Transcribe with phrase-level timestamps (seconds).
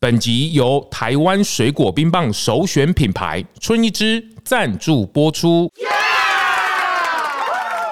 [0.00, 5.68] 本集由台湾水果冰棒首选品牌春一枝赞助播出。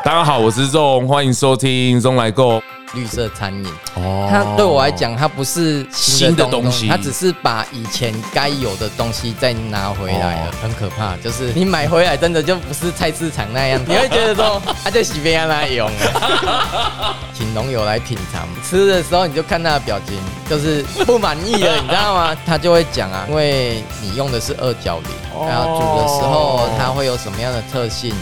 [0.05, 2.63] 大家好，我是 ZONG，欢迎收听 ZONG 来购。
[2.95, 11.17] 绿色餐饮，哦，它对我来讲，它不是新的东西，它只是把以前该有的东西再拿回来了，很可怕。
[11.17, 15.91] 就是你买回来，真的就不是菜市场那样， 你会觉得说，它就洗边那用。
[17.35, 20.17] 请农友来品尝，吃的时候你就看他的表情，
[20.49, 22.35] 就是不满意了，你知道吗？
[22.47, 28.15] 他就会讲啊，因为你用的是二角磷，然后煮的时候它会有什么样的特性，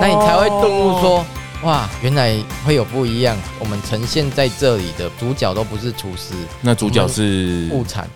[0.00, 1.24] 那你才会顿悟说。
[1.62, 3.36] 哇，原来会有不一样。
[3.58, 8.08] 我们呈现在这里的主角都不是厨师，那主角是物产。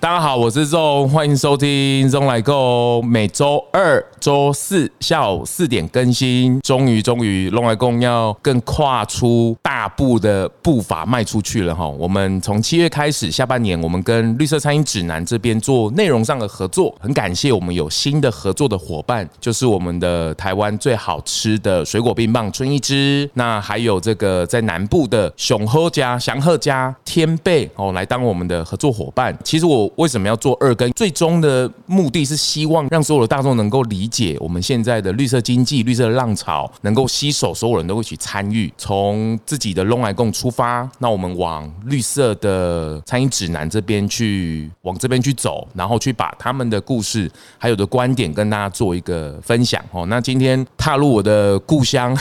[0.00, 6.60] 大家好，我是 ZO，欢迎收听 ZO 来购，每周二、周四下午四点更新。
[6.60, 11.84] 终于，终于龙来购要更跨出大步的步伐迈出去了哈。
[11.88, 29.36] 我们从七月开始，下半年我们跟绿色餐饮指南这边做内容上的合作，很感谢我们有新的合作的伙伴，就是我们的台湾最好吃的水果冰棒春一枝，那还有这个在南部的熊鹤家、祥鹤家、天贝哦，来当我们的合作伙伴。
[29.42, 29.87] 其实我。
[29.96, 30.90] 为什么要做二更？
[30.92, 38.72] 最终的目的是希望让所有的大众能够理解我们现在的绿色经济、绿色浪潮，能够吸手，所有人都会去参与。
[38.76, 49.82] 从自己的 ZONG 来购出发，那我们往绿色的餐饮指南这边去，往这边去走，然后去把他们的故事还有的观点跟大家做一个分享。
[49.92, 52.16] 哦，那今天踏入我的故乡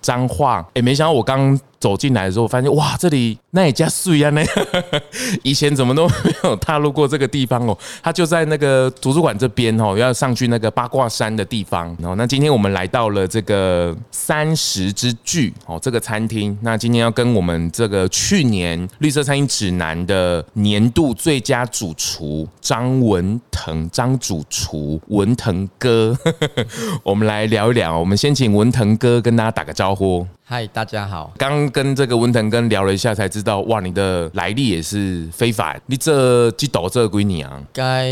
[0.00, 1.58] 彰化，哎，没想到我刚。
[1.80, 4.28] 走进来的时候，发现哇，这里那也加水啊！
[4.30, 4.44] 那
[5.42, 7.76] 以前怎么都没有踏入过这个地方哦。
[8.02, 11.86] 它就在那个图书馆这边哦，要上去那个八卦山的地方。
[11.98, 16.56] 然后，那今天我们来到了这个三十之聚哦，这个餐厅。
[16.60, 26.14] 那今天要跟我们这个去年绿色餐饮指南的年度最佳主厨张文腾张主厨文腾哥，
[27.02, 27.98] 我们来聊一聊。
[27.98, 30.26] 我们先请文腾哥跟大家打个招呼。
[30.52, 31.32] 嗨，大家好。
[31.38, 35.80] 刚跟这个文腾哥聊了一下，才知道哇，你的来历也是非凡。
[35.86, 37.62] 你这几斗这归你啊？
[37.72, 38.10] 该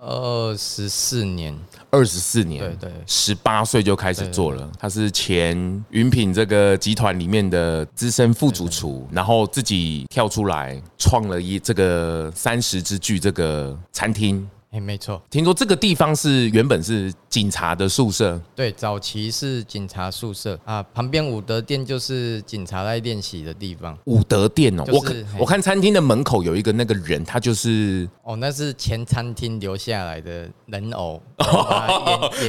[0.00, 1.52] 二十四年，
[1.90, 4.70] 二十四年，对对，十八岁就开始做了。
[4.78, 14.48] 他是前云品这个集团里面的资深副主厨，然后自己跳出来创了一这个三十之巨这个餐厅。
[14.74, 20.58] 哎，没错，听说这个地方是原本是警察的宿舍，对，早期是警察宿舍。
[20.64, 23.96] 啊，旁边武德殿就是警察在练习的地方。
[24.06, 31.22] 武德殿哦，我看我看餐厅的门口有一个那个人，他就是哦，那是前餐厅留下来的人偶，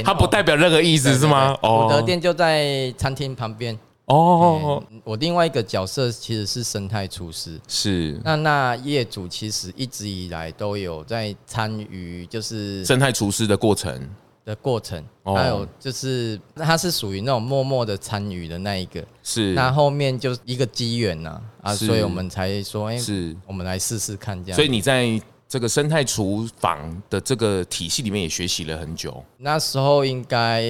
[0.04, 1.56] 他不代表任何意思是吗？
[1.62, 1.86] 哦。
[1.86, 3.78] 武德殿就在餐厅旁边。
[4.06, 8.20] 哦，我另外一个角色其实是生态厨师，是。
[8.24, 14.08] 那那业主其实一直以来都有在参与，就是生态厨师的过程。
[14.44, 19.52] 的过程，还有就是他是属于那种默默的参与的那一个，是。
[19.54, 23.36] 那后面就一个机缘呐啊，所以我们才说，哎，是。
[23.44, 25.20] 我们来试试看这样，所以你在。
[25.48, 30.62] 这个生态厨房的这个体系里面也学习了很久，那时候应该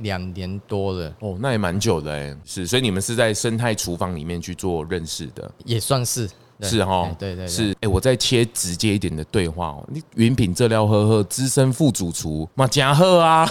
[0.00, 1.14] 两年多了。
[1.20, 6.28] 哦，那也蛮久的哎，是，所以你们是在生态厨房里面去做认识的，也算是。
[6.62, 9.84] 是哈，对对，对是哎，我再切直接一点的对话哦。
[9.88, 13.48] 你云品这料呵呵，资深副主厨马家贺啊，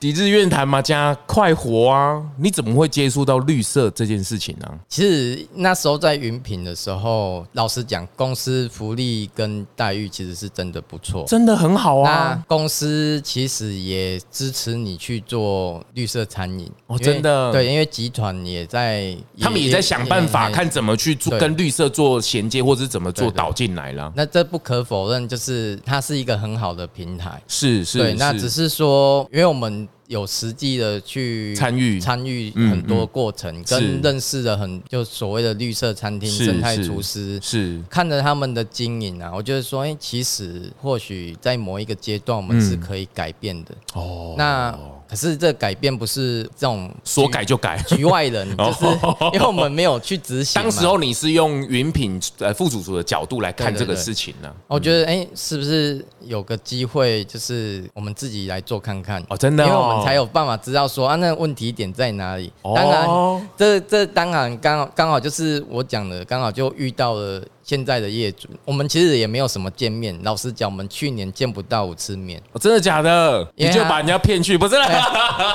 [0.00, 4.66] 抵制怨谈马家快活啊，你怎么会接触到绿色这件事情呢？
[4.88, 12.42] 其实那时候在云品的时候，老实讲，公司福利跟待遇其实是真的不错，真的很好啊。
[12.48, 21.90] 公司其实也支持你去做绿色餐饮哦，真的对，因为集团也在，他们也在想办法看怎么去做跟绿色。
[21.98, 24.12] 做衔接或者是怎么做导进来了？
[24.14, 27.42] 那这不可否认，就是它是一个很好的平台。
[27.48, 43.74] 是是，对，那只是说，因为我们有实际的去参与参与很多过程，跟认识了很就所谓的绿色餐厅、生态厨师，是看着他们的经营啊，我觉得说，哎，其实或许在某一个阶段，我们是可以改变的。
[43.94, 44.78] 哦，那。
[45.08, 48.84] 可是这改变不是这种说改就改，局外人 就是
[49.32, 50.60] 因为我们没有去执行。
[50.60, 54.54] 当时候你是用云品呃副主厨的角度来看这个事情呢？
[54.66, 62.52] 我觉得哎，是不是有个机会，就是我们自己来做看看哦，真的，因为我们才有办法知道说啊，那问题点在哪里。
[62.62, 67.42] 当然，这这当然刚好刚好就是我讲的，刚好就遇到了。
[67.68, 70.18] 现在的业主，我们其实也没有什么见面。
[70.22, 72.40] 老实讲，我们去年见不到五次面。
[72.52, 73.46] 哦，真的假的？
[73.56, 74.56] 你就把人家骗去？
[74.56, 74.74] 不是？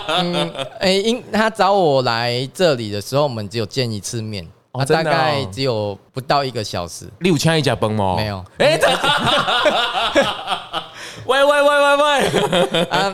[0.10, 4.48] 嗯，哎，因他找我来这里的时候，我们只有见一次面。
[4.74, 7.07] 哦，大概只有不到一个小时。
[7.19, 8.15] 六千一家崩吗？
[8.15, 8.45] 没有。
[8.60, 8.77] 哎，
[11.33, 12.81] 喂喂喂喂喂！
[12.83, 13.13] 啊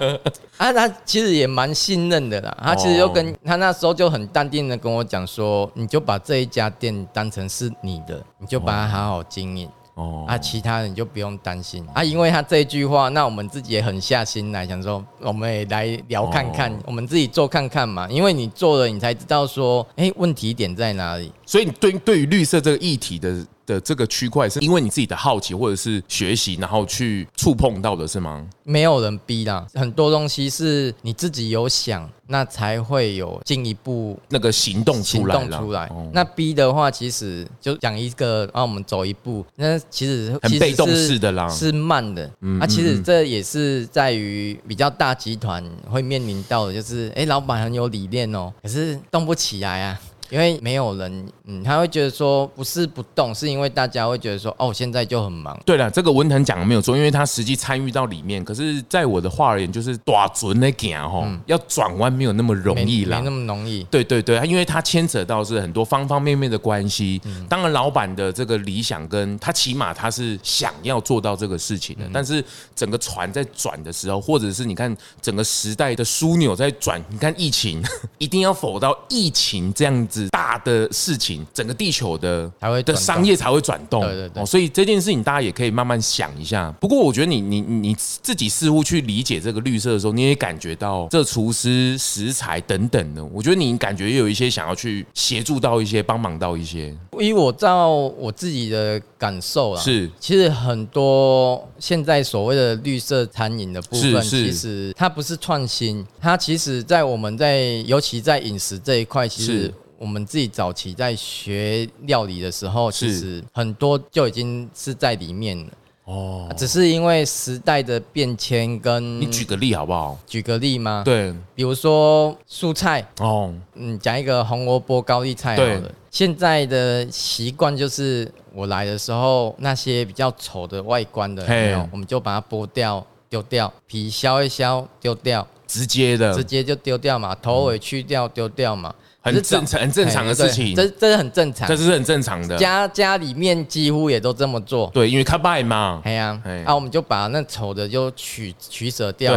[0.57, 2.57] 啊，他其实也蛮信任的啦。
[2.61, 9.69] 他其实就跟他那时候就很淡定的跟我讲说，你就把这一家店当成是你的，你就把它好好经营。
[9.93, 21.31] 哦，啊，其他人就不用担心啊，因为他这一句话，那我们自己也很下心来想说，我们也来聊看看，我们自己做看看嘛，因为你做了，你才知道说，哎，问题点在哪里。
[21.45, 23.45] 所以你对对于绿色这个议题的。
[23.69, 28.43] 的这个区块是因为你自己的好奇或者是学习，然后去触碰到的是吗？
[28.63, 35.35] 没有人逼啦，很多东西是你自己有想，那才会有进一步那个行动出来。
[35.35, 42.29] 行动出来，那逼的话，其实就讲一个，让我们走一步，那其实很被动式的啦，是慢的。
[42.41, 49.99] 嗯，啊，其实这也是在于比较大集团会面临到的，就是哎，老板很有理念哦，可是动不起来啊。
[50.29, 55.59] 因为没有人，嗯，他会觉得说不是不动，是因为大家会觉得说，哦，现在就很忙。
[55.65, 58.43] 对了，这个文腾讲的没有错，因为他实际参与到里面。
[58.45, 63.83] 可是，在我的话而言，就是大船的行哈，要转弯没有那么容易啦，没那么容易。
[63.85, 67.19] 对对对，因为他牵扯到是很多方方面面的关系。
[67.47, 72.43] 当然，老板的这个理想跟他起码他是想要做到这个事情的，但是
[72.75, 77.81] 整个船在转的时候，或者是你看整个时代的枢纽在转，你看疫情
[78.19, 80.18] 一定要否到疫情这样子。
[80.29, 86.71] 大的事情，整个地球的才会的商业才会转动，对对对，所以这件事情大家也可以慢慢想一下。
[86.79, 96.95] 不过我觉得你你你自己似乎去理解这个绿色的时候，你也感觉到这厨师、食材等等的，我觉得你感觉也有一些想要去协助到一些、帮忙到一些。
[97.19, 109.73] 以我照我自己的感受啊，是其实很多现在所谓的绿色餐饮的部分，其实它不是创新，它其实在我们在尤其在饮食这一块，其实。
[109.99, 115.65] 我们自己早期在学料理的时候，其实很多就已经是在里面了。
[116.05, 119.19] 哦，只是因为时代的变迁跟……
[119.19, 120.17] 你举个例好不好？
[120.25, 121.03] 举个例吗？
[121.03, 125.81] 对，比如说蔬菜哦，嗯，讲一个红萝卜高丽菜好了。
[125.81, 138.95] 对，现在的习惯就是我来的时候，那些比较丑的外观的，没有，我们就把它剥掉丢掉，皮削一削丢掉，直接的，直接就丢掉嘛，头尾去掉丢掉嘛。
[139.21, 142.57] 很正常，很正常的事情，这这是很正常，这是很正常的。
[142.57, 146.01] 家家里面几乎也都这么做，对，因为它卖嘛。
[146.05, 149.33] 哎呀，啊，我们就把那丑的就取取舍掉。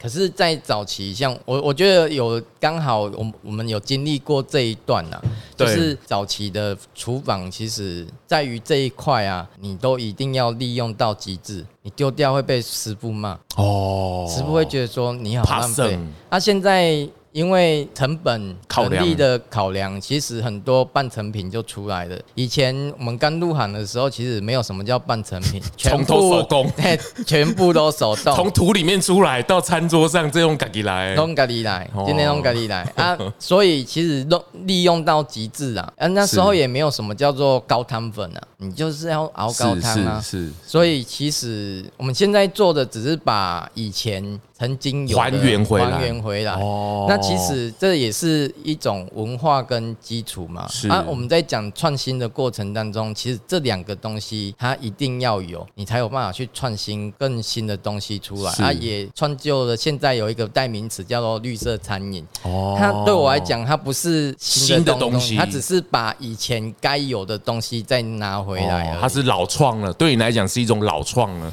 [0.00, 5.22] 可是，在早期，像我，我觉得有刚好，我我们有经历过这一段呐，
[5.56, 15.96] 就是早期的厨房，其实在于这一块啊，你都一定要利用到极致，你丢掉会被师傅骂哦，师傅会觉得说你好浪费。
[16.28, 17.08] 那现在。
[17.32, 18.54] 因为成本、
[18.90, 22.18] 人力的考量，其实很多半成品就出来了。
[22.34, 26.70] 以前我们刚入行的时候，其实没有什么叫半成品， 从头手工，
[27.26, 33.16] 全部都手动，从土里面出来到餐桌上，这种咖喱来，弄咖喱来，今天弄咖喱来啊！
[33.38, 35.90] 所以其实用利用到极致啊。
[35.96, 40.20] 啊，那时候也没有什么叫做高汤粉啊，你就是要熬高汤啊。
[40.20, 44.38] 是，所以其实我们现在做的只是把以前。
[44.62, 46.52] 曾经有还原回来，还原回来。
[46.52, 50.68] 哦，那其实这也是一种文化跟基础嘛。
[50.68, 58.52] 是啊，我们在讲创新的过程当中，其实这两个东西它一定要有，你才有办法去创新更新的东西出来。
[58.64, 62.24] 啊，也创就了现在有一个代名词叫做绿色餐饮。
[62.44, 68.96] 哦，它对我来讲，它不是新的东西，它只是把以前该有的东西再拿回来。
[69.00, 71.52] 它是老创了，对你来讲是一种老创了。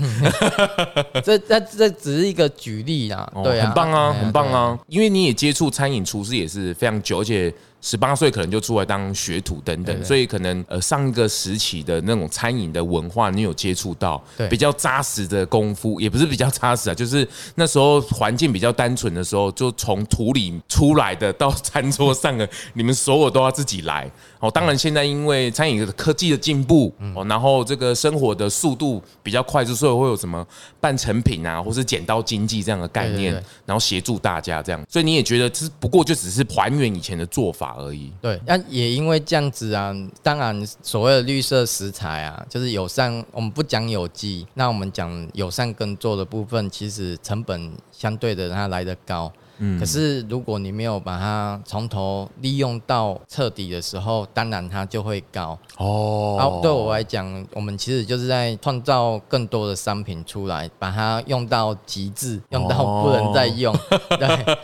[1.25, 2.98] 这这这只是一个举例。
[3.43, 4.79] 对，很棒啊，很棒啊！
[4.87, 7.53] 因为你也接触餐饮厨师也是非常久，而且。
[7.81, 24.09] 十八岁可能就出来当学徒等等，所以可能呃上一个时期的那种餐饮的文化，你有接触到比较扎实的功夫，也不是比较扎实啊，就是那时候环境比较单纯的时候，就从土里出来的到餐桌上的，你们所有都要自己来
[24.39, 24.51] 哦。
[24.51, 30.45] 当然现在因为餐饮的科技的进步哦，然后这个生活的速度比较快，所以会有什么
[30.81, 33.33] 半成品啊，或是剪刀经济这样的概念，
[33.65, 37.68] 然后协助大家这样，所以你也觉得这不过就只是还原以前的做法。
[37.77, 38.11] 而已。
[38.21, 43.23] 对，那也因为这样子啊，当然所谓的绿色食材啊，就是友善。
[43.31, 49.31] 我们不讲有机，那我们讲友善耕作的部分，其实成本相对的它来得高。
[49.59, 55.57] 嗯，可是如果你没有把它从头利用到彻底的时候，当然它就会高。
[55.77, 56.35] 哦。
[56.39, 63.73] 然后对我来讲，我们其实就是在创造更多的商品出来，把它用到极致，用到不能再用。
[63.75, 63.79] 哦、
[64.17, 64.57] 对，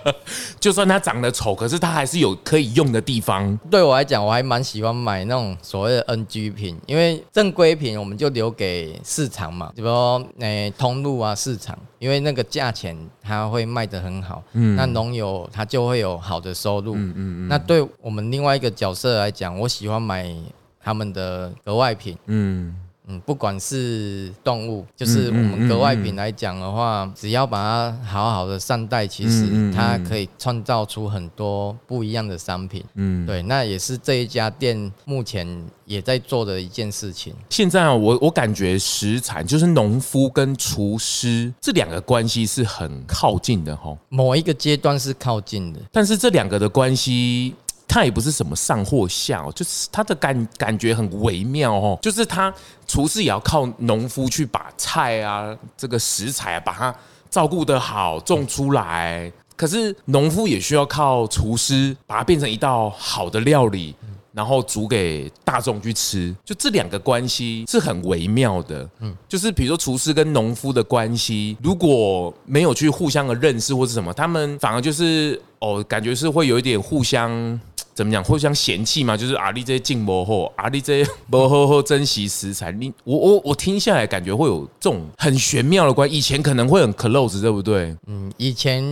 [0.60, 3.58] 就算它长得丑，可是它还是有可以用的地方。
[3.70, 17.48] 对我来讲，我还蛮喜欢买那种所谓的 NG 品，因为正规品我们就留给市场嘛，比如说诶、欸、通路啊市场，因为那个价钱它会卖得很好，嗯，那农友他就会有好的收入，嗯嗯嗯。
[17.48, 20.34] 那对我们另外一个角色来讲，我喜欢买
[20.80, 22.76] 他们的额外品，嗯。
[23.08, 32.84] 嗯，不管是动物，就是我们格外品来讲的话，只要把它好好的善待，其实它可以创造出很多不一样的商品。
[32.96, 35.48] 嗯，对，那也是这一家店目前
[35.86, 37.34] 也在做的一件事情。
[37.50, 43.96] 现在啊，我我感觉食材就是农夫跟厨师这两个关系是很靠近的哈。
[44.10, 47.54] 某一个阶段是靠近的，但是这两个的关系。
[47.88, 51.98] 它也不是什么上或下，就是它的感感觉很微妙哦。
[52.02, 52.54] 就是他
[52.88, 56.96] 厨师也要靠农夫去把菜啊，这个食材啊，把它
[57.30, 59.32] 照顾得好，种出来。
[59.56, 63.96] 可是农夫也需要靠厨师把它变成一道好的料理。
[64.36, 68.86] 然后煮给大众去吃，就这两个关系是很微妙的。
[69.00, 77.58] 嗯，就是比如说厨师跟农夫的关系，如果没有去互相的认识或是什么，他们反而就是哦，感觉是会有一点互相。
[77.96, 78.22] 怎么讲？
[78.24, 79.16] 互相嫌弃嘛？
[79.16, 82.72] 就是阿力这些进摩后，阿里这些 不好好珍惜食材。
[82.74, 86.16] 你我我我听下来，感觉会有这种很玄妙的关系。
[86.18, 87.96] 以前可能会很 close，对不对？
[88.08, 88.84] 嗯，以前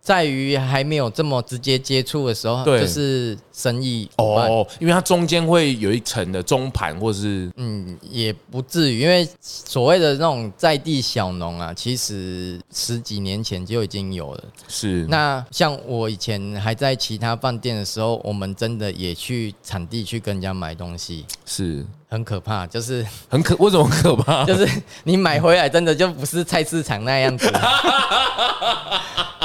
[0.00, 14.44] 在于还没有这么直接接触的时候，对，就是生意哦，因为它中间会有一层的中盘，或是嗯，也不至于，因为所谓的那种在地小农啊，其实十几年前就已经有了。
[14.68, 15.04] 是。
[15.08, 18.52] 那像我以前还在其他饭店的时候，我们。
[18.62, 24.44] 真的也去产地去跟人家买东西，是很可怕，就是很可，为什么可怕？
[24.44, 24.68] 就是
[25.04, 27.50] 你买回来真的就不是菜市场那样子，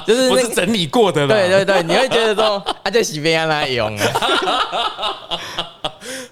[0.05, 1.33] 就是不是整理过的了。
[1.33, 4.05] 对对对，你会觉得说啊，这洗边那用啊。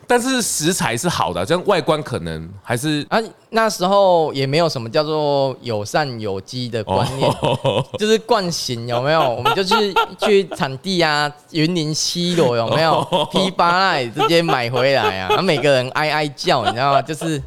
[0.07, 3.19] 但是食材是好的，这样外观可能还是啊，
[3.49, 7.29] 那时候也没有什么叫做友善有机的观念，
[7.97, 9.21] 就是惯性有没有？
[9.35, 15.41] 我们就去去产地啊，云林西螺有没有批发那里直接买回来啊？
[15.41, 17.01] 每个人哀哀叫，你知道吗？
[17.01, 17.41] 就是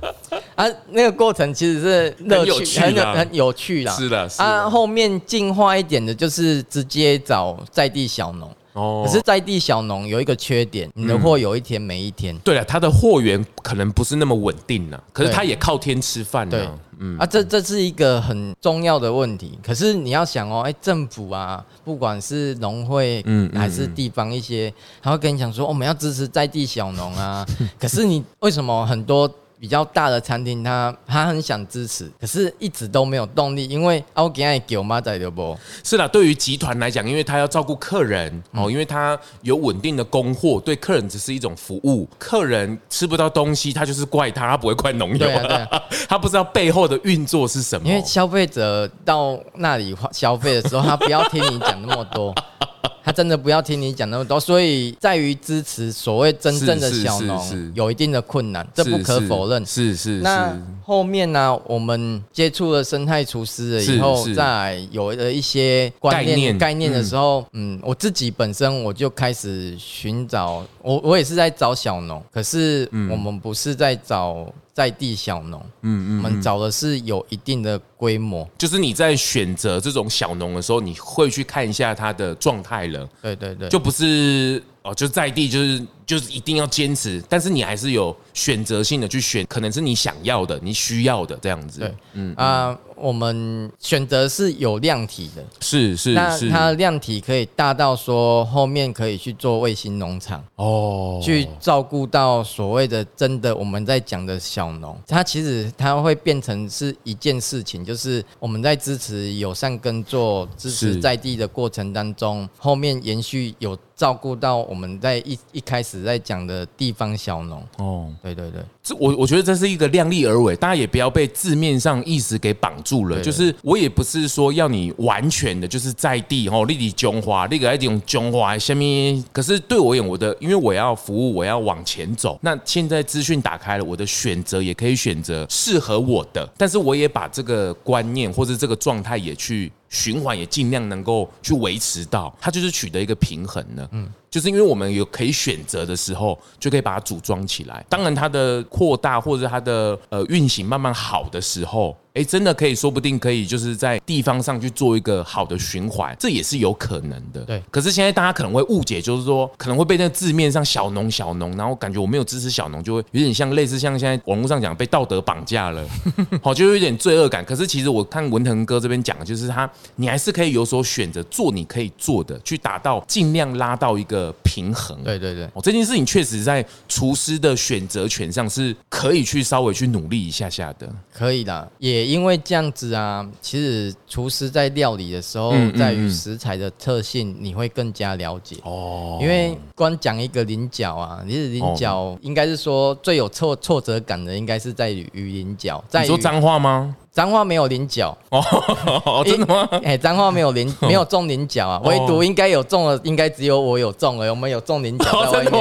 [0.54, 3.92] 啊，那个过程其实是乐趣，很有很有趣啦。
[3.92, 8.50] 是的，啊，后面进化一点的就是直接找在地小农。
[8.74, 12.36] 可是在地小农有一个缺点，你的货有一天没一天。
[12.38, 15.00] 对了，他的货源可能不是那么稳定呢。
[15.12, 16.56] 可是他也靠天吃饭呢。
[16.56, 19.58] 对，嗯啊，这这是一个很重要的问题。
[19.62, 24.72] 可是你要想哦，哎，政府啊，不管是农会，嗯，还是地方一些，
[25.02, 27.44] 他会跟你讲说，我们要支持在地小农啊。
[27.78, 29.28] 可是你为什么很多？
[29.60, 35.56] 比较大的餐厅，他他很想支持，可是一直都没有动力，因为我给爱给我妈在的不？
[35.82, 42.08] 是啦，对于集团来讲，因为他要照顾客人哦，嗯、因为他有稳定的供货，对客人只是一种服务。
[42.18, 47.88] 客人吃不到东西，他就是怪他，他不会怪农友，对啊对啊、 他不知道背后的运作是什么。
[47.88, 52.34] 因为消费者到那里消费的时候，他不要听你讲那么多。
[53.04, 59.64] 他真的不要听你讲那么多，所以在于支持所谓真正的小农，有一定的困难，这不可否认。
[59.64, 60.20] 是是。
[60.20, 60.54] 那
[60.84, 74.50] 后面呢，我们接触了生态厨师了以后，再有了一些观念概念的时候，嗯，我自己本身我就开始寻找，我我也是在找小农，可是我们不是在找。
[74.78, 83.08] 在地小农，嗯嗯，我们找的是有一定的规模，就是你在选择这种小农的时候，你会去看一下它的状态了。
[83.20, 91.80] 对对对，就不是哦，就在地就是就是一定要坚持，但是你还是有选择性的去选，可能是你想要的、你需要的这样子。
[91.80, 92.78] 对，嗯啊。
[93.00, 117.60] 我们选择是有量体的，是是是，那它的量体可以大到说后面可以去做卫星农场哦，去照顾到所谓的真的我们在讲的小农，它其实它会变成是一件事情，就是我们在支持友善耕作、支持在地的过程当中，后面延续有照顾到我们在一一开始在讲的地方小农。
[117.78, 129.22] 哦，对对对，这我我觉得这是一个量力而为，大家也不要被字面上意思给绑住了，就是我也不是说要你完全的就是在地吼，立地中华，那个一种中华下面。
[129.30, 132.38] 可是对我而言，我的因为我要服务，我要往前走。
[132.40, 143.86] 那现在资讯打开了，我的选择也可以选择适合我的，但是我也把这个观念或者这个状态也去循环也尽量能够去维持到，它就是取得一个平衡呢。
[143.92, 144.08] 嗯。
[144.30, 147.84] 就是因为我们有可以选择的时候，就可以把它组装起来。
[147.88, 157.42] 当然，它的扩大或者它的呃运行慢慢好的时候，哎，真的可以说不定可以就是在地方上去做一个好的循环，这也是有可能的。
[157.42, 157.62] 对。
[157.70, 165.86] 可是现在大家可能会误解，就是说可能会被那个字面上小农小农，然后感觉我没有支持小农，就会有点像类似像现在网络上讲被道德绑架了，
[166.42, 167.44] 好，就有点罪恶感。
[167.44, 174.34] 可是其实我看文腾哥这边讲的就是他，你还是可以有所选择，做你可以做的，去达到尽量拉到一个。
[174.42, 181.70] 平衡，对对对，哦，这件事情确实在厨师的选择权上是可以去稍微去努力一下下的，可以的。
[181.78, 189.18] 也因为这样子啊，其实厨师在料理的时候，在于食材的特性，你会更加了解哦。
[189.20, 195.84] 因为光讲一个菱角啊，其实菱角应该是说最有挫挫折感的，应该是在于菱角。
[195.88, 196.96] 在说脏话吗？
[197.18, 199.68] 彰化没有菱角哦，真的吗？
[199.82, 204.30] 哎，彰化没有菱，没有种菱角啊，唯独应该有种的，应该只有我有种了。
[204.30, 205.52] 我们有种菱角在外面，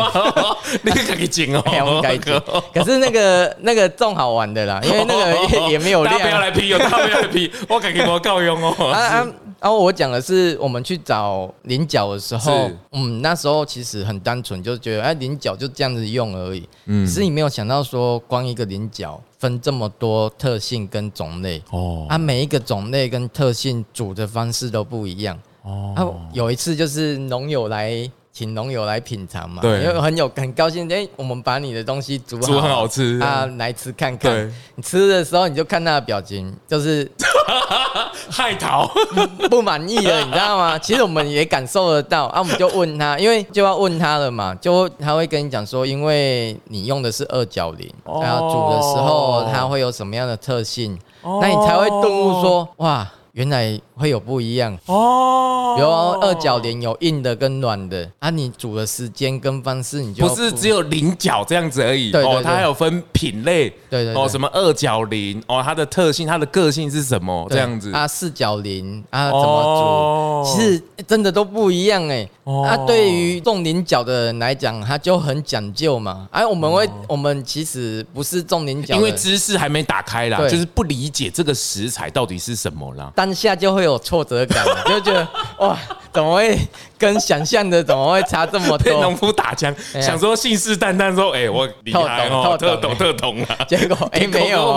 [0.83, 2.39] 那个可以捡哦， 我们可。
[2.71, 6.19] 可是那个那个种好玩的啦，因为那个也没有量。
[6.19, 8.91] 大家不要来批哦，大家不要来批， 我可以给我够用哦。
[8.91, 9.27] 啊啊，
[9.59, 16.69] 然后我讲的是我们去找菱角的时候，嗯，那时候其实很单纯，就觉得哎，菱角就这样子用而已。
[16.85, 19.19] 嗯，是你没有想到说，光一个菱角。
[19.37, 21.61] 分这么多特性跟种类。
[21.71, 25.39] 哦，啊，每一个种类跟特性煮的方式都不一样。
[25.63, 25.93] 哦。
[25.95, 34.31] 啊，有一次就是农友来，请农友来品尝嘛，对，因为很有很高兴，哎，我们把你的东西煮好，煮很好吃啊，来吃看看。
[34.31, 37.09] 对，你吃的时候你就看他的表情，就是。
[38.29, 38.87] 害 逃
[39.49, 40.77] 不满意了，你知道吗？
[40.77, 50.99] 其实我们也感受得到啊，我们就问他，因为就要问他了嘛，就他会跟你讲说，因为你用的是二角零，然后煮的时候它会有什么样的特性，
[51.41, 53.07] 那你才会顿悟说，哇。
[53.37, 54.75] 原来会有不一样。
[54.87, 58.09] 哦，比如二角菱有硬的跟软的。
[58.17, 67.45] 啊，你煮的时间跟方式你就不是只有菱角这样子而已，对哦，它还有分品类，对对哦，什么二角菱哦，它的特性、它的个性是什么？
[67.51, 67.91] 这样子。
[67.93, 68.07] 啊？
[68.07, 70.55] 四角菱啊，怎么煮？
[70.55, 72.27] 其实真的都不一样哎。
[72.65, 76.27] 啊，对于种菱角的人来讲，他就很讲究嘛。
[76.31, 83.11] 哎，我们会，我们其实不是种菱角，因为知识还没打开啦，就是不理解这个食材到底是什么啦。
[83.27, 85.27] 当下就会有挫折感， 就觉得
[85.59, 85.77] 哇，
[86.13, 86.57] 怎么会
[86.97, 88.79] 跟想象的怎么会差这么多？
[88.87, 93.57] 被农夫打枪，想说信誓旦旦说，哎，我厉害哦，特懂特懂啊。
[93.67, 94.71] 结果哎，没有。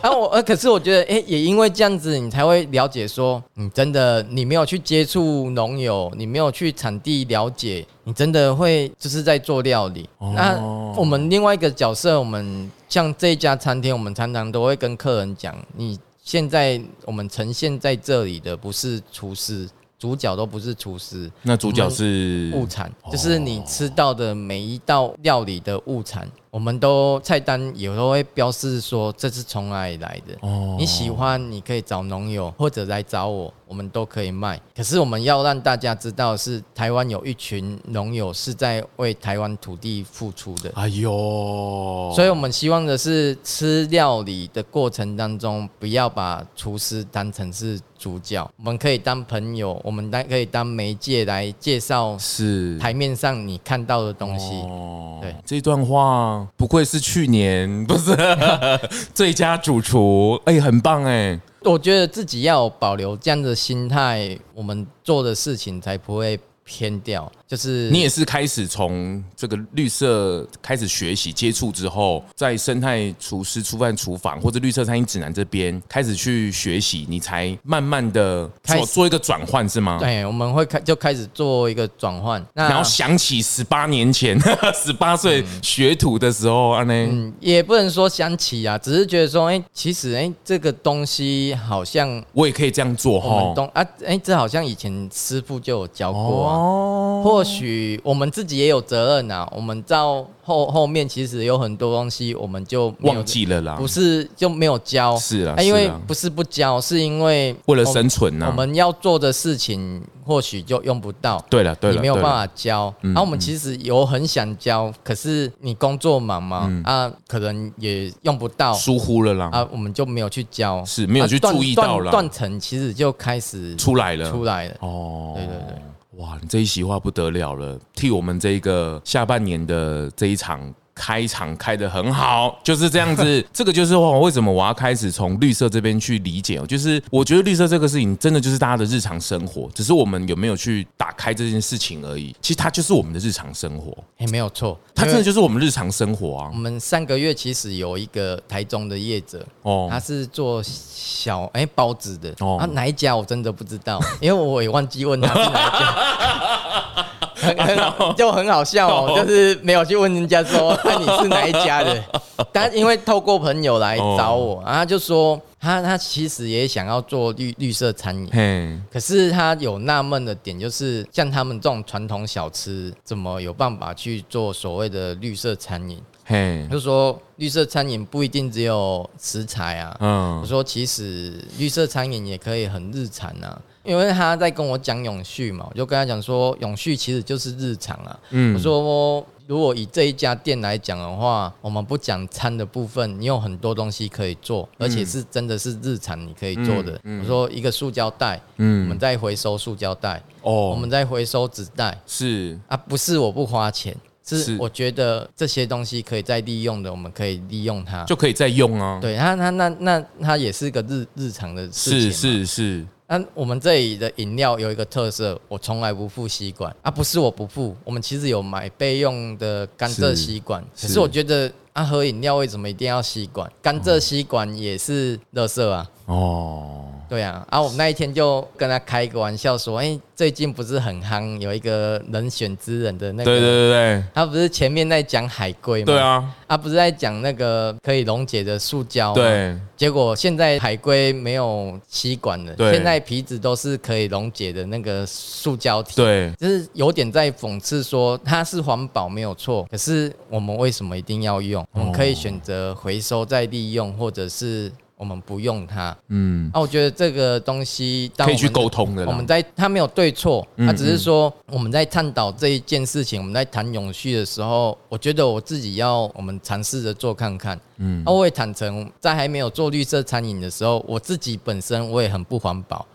[0.00, 10.08] 啊，我呃，可是我觉得，哎，也因为这样子，你才会了解说，你真的你没有去接触农友，你没有去产地了解，你真的会就是在做料理。
[10.36, 10.56] 那
[10.94, 15.98] 我们另外一个角色，我们像这一家餐厅，我们常常都会跟客人讲，你。
[16.28, 19.66] 现在我们呈现在这里的不是厨师，
[19.98, 26.30] 主角都不是厨师，那主角是物产，就是你吃到的每一道料理的物产。
[26.50, 30.34] 我们都菜单有时候会标示说，这是从哪里来的。
[30.40, 34.60] 哦，你喜欢你可以找农友或者来找我，我们都可以卖。
[34.74, 40.72] 可是我们要让大家知道，是台湾有一群农友是在为台湾土地付出的。
[40.74, 54.54] 哎呦，所以我们希望的是吃料理的过程当中，不要把厨师当成是主角，我们可以当朋友，我们当可以当媒介来介绍是台面上你看到的东西。
[54.62, 56.37] 哦，对，这段话。
[56.56, 58.16] 不愧是去年 不是
[59.14, 61.38] 最佳主厨，哎、很棒哎！
[61.62, 67.30] 我觉得自己要保留这样的心态，我们做的事情才不会偏掉。
[67.46, 79.96] 就是你也是开始从这个绿色开始学习接触之后，在生态厨师出饭厨房或者绿色餐饮指南这边开始去学习，你才慢慢的做做一个转换是吗？
[79.98, 84.38] 对，我们会开就开始做一个转换，然后想起十八年前
[84.74, 97.38] 十八岁学徒的时候啊，那嗯，也不能说想起啊，只是觉得说，哎，其实哎，这个东西好像我也可以这样做哈，东啊，哎，这好像以前师傅就有教过啊，或。
[97.38, 99.48] 或许我们自己也有责任呐。
[99.54, 103.76] 我们到后后面其实有很多东西，我们就忘记了啦。
[103.76, 108.46] 不是就没有教，是啊，因为不是不教，是因为为了生存呐。
[108.48, 111.44] 我们要做的事情或许就用不到。
[111.48, 112.92] 对了，对了，你没有办法教。
[113.02, 119.50] 然后我们其实有很想教，可是你工作忙嘛，啊，可能也用不到，疏忽了啦。
[119.52, 122.10] 啊，我们就没有去教，是没有去注意到了。
[122.10, 124.74] 断层其实就开始出来了，出来了。
[124.80, 125.78] 哦，对对对。
[126.18, 133.24] 哇，你这一席话不得了了，替我们这个下半年的这一场开场开得很好，就是这样子。
[133.54, 142.34] 这个就是为什么我要开始从绿色这边去理解哦，就是我觉得绿色这个事情真的就是大家的日常生活，只是我们有没有去打开这件事情而已。
[142.42, 146.50] 其实它就是我们的日常生活，也没有错，它真的就是我们日常生活啊。
[146.52, 157.06] 我们上个月其实有一个台中的业者哦，他是做小哎包子的哦，啊哪一家我真的不知道，因为我也忘记问他是哪一家。
[157.40, 162.04] 很很好，就很好笑哦， 就是没有去问人家说那 你是哪一家的，
[162.52, 176.00] 但因为透过朋友来找我，然后他就说他他其实也想要做绿绿色餐饮，可是他有纳闷的点，就是像他们这种传统小吃，怎么有办法去做所谓的绿色餐饮？
[176.24, 183.58] 嘿，就说绿色餐饮不一定只有食材啊，嗯，我说其实绿色餐饮也可以很日常啊。
[183.84, 188.18] 因为他在跟我讲永续嘛，我就跟他讲说，永续其实就是日常啊。
[188.30, 197.00] 嗯，我说如果以这一家店来讲的话，我们不讲餐的部分，你有很多东西可以做，而且是真的是日常你可以做的。
[197.22, 202.58] 我说一个塑胶袋，嗯，我们在回收塑胶袋，哦，我们在回收纸袋，是。
[202.68, 208.98] 啊，不是我不花钱，是我觉得这些东西可以再利用的，我们可以利用它，就可以再用啊。
[209.00, 212.86] 对他，他那那它也是个日日常的事情，是是是。
[213.10, 223.50] 那我们这里的饮料有一个特色，我从来不付吸管啊，不是我不付，我们其实有买备用的甘蔗吸管，可是我觉得啊，喝饮料为什么一定要吸管？
[223.62, 225.90] 甘蔗吸管也是垃圾啊。
[226.04, 226.87] 哦。
[227.08, 235.86] 对啊，啊，我们那一天就跟他开一个玩笑说，哎，最近不是很夯，有一个人选之人的那个，对对对对，他不是前面在讲海龟吗？
[235.86, 239.14] 对啊，他不是在讲那个可以溶解的塑胶吗？
[239.14, 251.66] 对，结果现在海龟没有吸管了，对，现在皮子都是可以溶解的那个塑胶体，对，就是有点在讽刺说它是环保没有错，可是我们为什么一定要用？
[251.72, 254.70] 我们可以选择回收再利用，或者是。
[254.98, 259.06] 我们不用它，嗯，啊，我觉得这个东西可以去沟通的。
[259.06, 272.84] 我们在它没有对错，它只是说我们在探讨这一件事情，我们在谈永续的时候，我觉得我自己要我们尝试着做看看，嗯，啊，我也坦诚，在还没有做绿色餐饮的时候，我自己本身我也很不环保。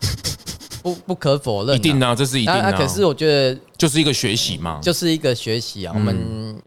[0.84, 2.70] 不不可否认，一定啊，这是一定啊。
[2.70, 5.94] 可是我觉得就是一个学习嘛，就是一个学习啊。
[5.94, 6.14] 我们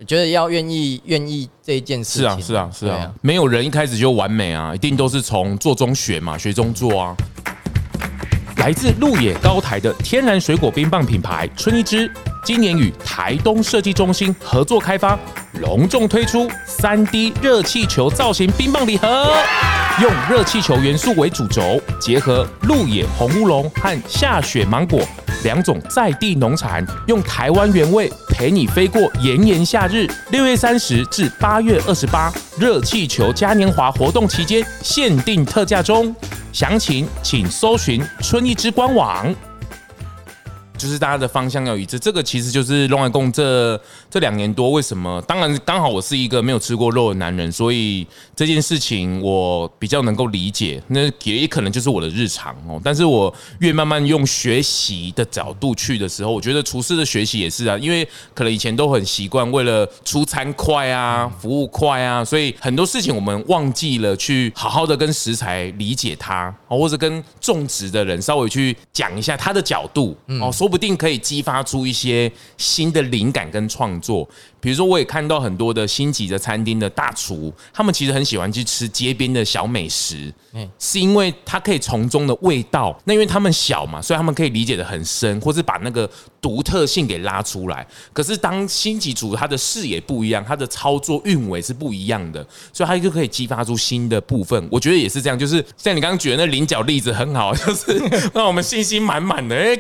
[0.08, 7.16] 觉得要愿意愿意这一件事情，是啊是啊是啊，没有人一开始就完美啊，一定都是从做中学嘛，学中做啊。
[8.58, 12.12] 来自鹿野高台的天然水果冰棒品牌春一枝，
[12.44, 15.18] 今年与台东设计中心合作开发，
[15.62, 19.32] 隆重推出三 D 热气球造型冰棒礼盒。
[20.02, 25.02] 用热气球元素为主轴，结合鹿野红乌龙和下雪芒果
[25.44, 30.08] 两种在地农产，用台湾原味陪你飞过炎炎夏日。
[30.32, 36.16] 六月三十至八月二十八，热气球嘉年华活动期间限定特价中，
[36.58, 39.32] 详情请搜寻春意之官网。
[40.78, 45.22] 就是大家的方向要一致，这个其实就是咙来共这这两年多为什么？
[45.28, 50.82] 当然刚好我是一个没有吃过肉的男人，所以这件事情我比较能够理解。
[50.88, 52.80] 那也可能就是我的日常哦。
[52.84, 70.52] 但是我越慢慢用学习的角度去的时候，我觉得厨师的学习也是啊，因为可能以前都很习惯为了出餐快啊、 服务快啊，所以很多事情我们忘记了去好好的跟食材理解它，或者跟种植的人稍微去讲一下他的角度哦。
[70.52, 74.30] 说说不定可以激发出一些新的灵感跟创作。
[74.60, 80.34] 比如说，我也看到很多的星级的餐厅的大厨，他们其实很喜欢去吃街边的小美食，
[80.80, 82.98] 是因为它可以从中的味道。
[83.06, 86.10] 那因为他们小嘛，所以他们可以理解的很深，或是把那个
[86.42, 87.86] 独特性给拉出来。
[88.12, 94.68] 可是当星级厨他的视野不一样，他的操作运维是不一样的，所以他就可以激发出新的部分。
[94.72, 97.96] 我觉得也是这样，就是像你刚刚举的那菱角例子很好， 就是
[98.34, 99.56] 让我们信心满满的。
[99.56, 99.76] 哎，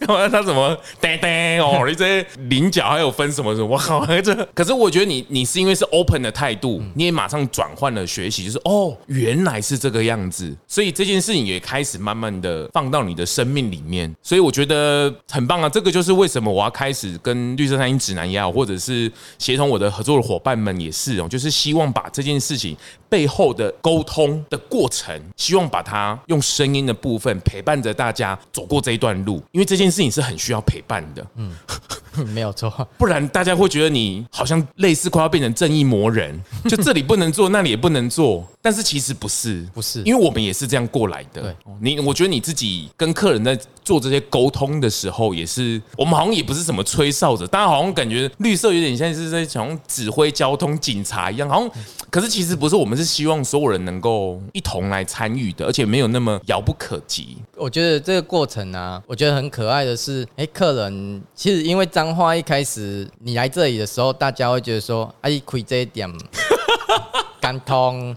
[0.00, 1.84] 干 嘛他怎么呆呆 哦？
[1.88, 3.68] 你这些菱角还有分什么什么？
[3.68, 4.07] 我靠！
[4.54, 15.68] 可是我觉得你你是因为是 open 的态度，你也马上转换了学习，就是哦，原来是这个样子，所以这件事情也开始慢慢的放到你的生命里面，所以我觉得很棒啊！
[15.68, 22.76] 这个就是为什么我要开始跟绿色餐饮指南也好，或者是协同我的合作的伙伴们也是哦，就是希望把这件事情
[23.08, 31.52] 背后的沟通的过程，希望把它用声音的部分陪伴着大家走过这一段路，因为这件事情是很需要陪伴的，嗯。
[32.32, 38.46] 没有错，不然大家会觉得你好像类似快要变成正义魔人， 就这里不能做，那里也不能做。
[38.60, 41.40] 但是其实不是，不是，因为我们也是这样过来的。
[41.42, 51.70] 对，你我觉得你自己跟客人在做这些沟通的时候，也是我们好像也不是什么吹哨子，大家好像感觉绿色有点像是在讲指挥交通警察一样，好像
[52.10, 57.38] 可是其实不是，我们是希望所有人能够一同来参与的，而且没有那么遥不可及。
[57.56, 66.10] 我觉得这个过程啊，我觉得很可爱的是，哎，客人其实因为彰化一开始你来这里的时候，大家会觉得说，哎，亏这一点。
[67.38, 68.16] 敢通，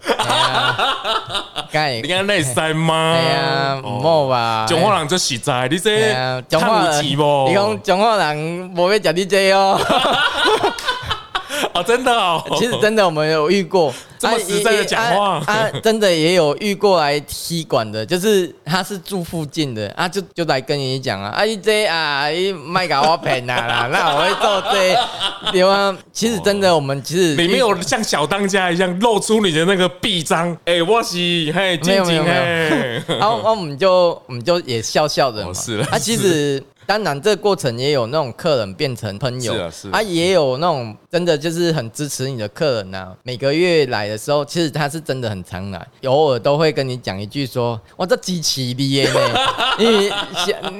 [2.02, 3.12] 你看那塞吗？
[3.12, 4.64] 哎呀，唔好吧？
[4.66, 6.10] 中华人就实在，你这
[6.48, 7.14] 中华人，你
[7.52, 9.78] 讲中华人无要食你这哦。
[11.74, 13.92] 哦，真的哦，其实真的我们有遇过。
[14.22, 15.38] 这么实在的讲话。
[15.38, 24.96] 啊，啊， 啊，真的也有遇过来踢馆的，就是他是住附近的啊，就就来跟你讲啊，啊，你这啊，你卖给我骗啊啦，那我会做这，
[25.50, 31.16] 对啊，其实真的，我们其实你没有像小当家一样露出你的那个臂章，哎，我是
[31.52, 32.30] 嘿，没有没有没
[33.08, 36.62] 有，然后我们就我们就也笑笑的嘛，是了，啊，其实。
[36.86, 43.12] 当然，这个过程也有那种客人变成朋友，是啊，是啊，也有那种真的就是很支持你的客人呐、啊。
[43.22, 49.20] 每个月来的时候，其实他是真的很常来，偶尔都会跟你讲一句说：“我这机器你耶 呢？
[49.78, 50.12] 你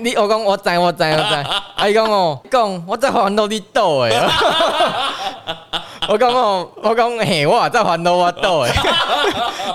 [0.03, 4.11] 你我讲我在我在我在，阿姨讲哦讲我在烦恼你倒哎，
[6.09, 8.71] 我讲哦我讲嘿我在烦恼我倒哎，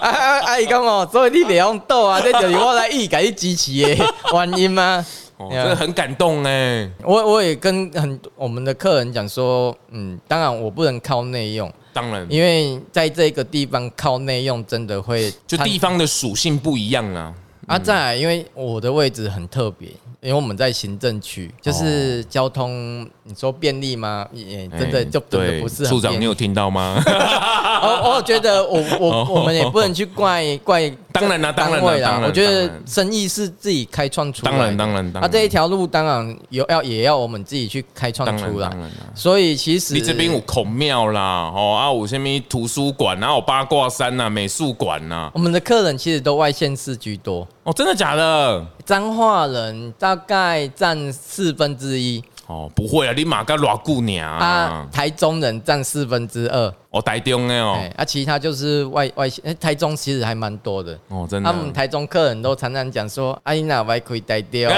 [0.02, 0.10] 阿
[0.42, 5.06] 阿姨讲哦，所以你别用倒啊，这就是我来意改你机器的原因吗？
[5.38, 6.90] 哦，真的很感动哎！
[7.04, 17.34] 我我也跟很我们的客人讲说，嗯，当然我不能靠内用，当然，因为在这个地方靠内用真的会，就地方的属性不一样啊。
[17.68, 19.90] 啊，再来，因为我的位置很特别。
[20.22, 24.28] 因为我们在行政区，就是交通，你说便利吗？
[24.34, 25.86] 也真的就真的不是。
[25.86, 27.00] 处长，你有听到吗？
[27.06, 30.92] 我 我觉得我我我们也不能去怪怪。
[31.12, 34.58] 当然啦，当然啦，我觉得生意是自己开创出来的。
[34.58, 35.24] 当然，当然，当然。
[35.24, 38.70] 啊，这一条路当然有要也要我们自己去开创出来。
[39.16, 45.32] 所以其实你这边有孔庙啦，哦啊，有什么图书馆，然后八卦山呐，美术馆呐。
[45.34, 47.48] 我们的客人其实都外县市居多。
[47.68, 48.66] 哦，真的假的？
[48.86, 52.24] 彰化人大概占四分之一。
[52.46, 54.88] 哦，不会啊，你马该偌姑娘啊？
[54.90, 56.74] 台中人占四分之二。
[56.90, 61.52] 哦，台中的哦，啊，其他就是外外县，台中其实还蛮多的哦，真的。
[61.52, 64.72] 他们台中客人都常常讲说，阿姨那外可以带掉。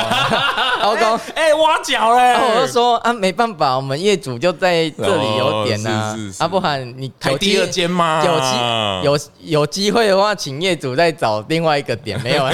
[0.82, 2.34] 老公， 哎，挖角嘞！
[2.34, 8.24] 我就说啊，没办法，我们业主就在这里有点呐，啊，不然你开第二间吗？
[8.26, 12.50] 有机有有机会的话，请业主再找另外一个点， 没有，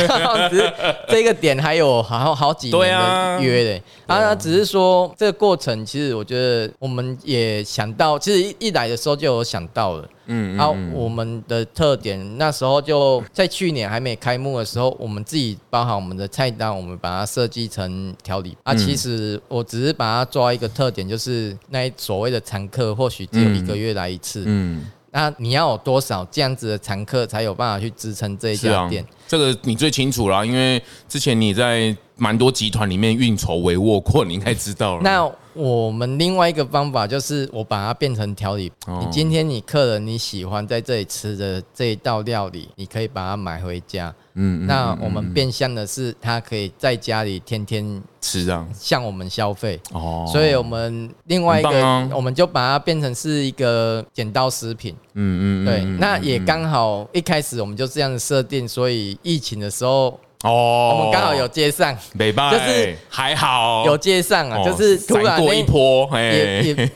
[0.49, 0.73] 只是
[1.07, 3.83] 这个点还有好好几年的约嘞。
[4.07, 10.09] 啊，只是说这个过程，其实我觉得我们也想到，其实一一来的时候就有想到了。
[10.27, 18.57] 嗯，然后我们的特点那时候就在去年还没开幕的时候，我们自己包含我们的菜单，我们把它设计成调理。
[18.63, 24.43] 啊，其实我只是把它抓一个特点，就是那所谓的常客或许只有一个月来一次。
[24.47, 29.03] 嗯，那你要有多少这样子的常客才有办法去支撑这一家店？
[29.25, 35.01] 这个你最清楚了，因为之前你在蛮多集团里面运筹帷幄过，你应该知道了。
[35.01, 38.69] 那我们另外一个方法就是，我把它变成调理。
[38.85, 44.13] 你今天你客人你喜欢在这里吃的这一道料理，你可以把它买回家。
[44.35, 49.79] 嗯，那我们变相的是，他可以在家里天天吃啊，向我们消费。
[49.93, 54.95] 哦，所以我们另外一个，我们就把它变成是一个剪刀食品。
[55.13, 60.19] 嗯嗯，对，那也刚好一开始我们就这样的设定，所以疫情的时候。
[60.43, 66.91] 哦，我们刚好有接上，没办法，就是还好有接上啊，就是突然过一波，也也。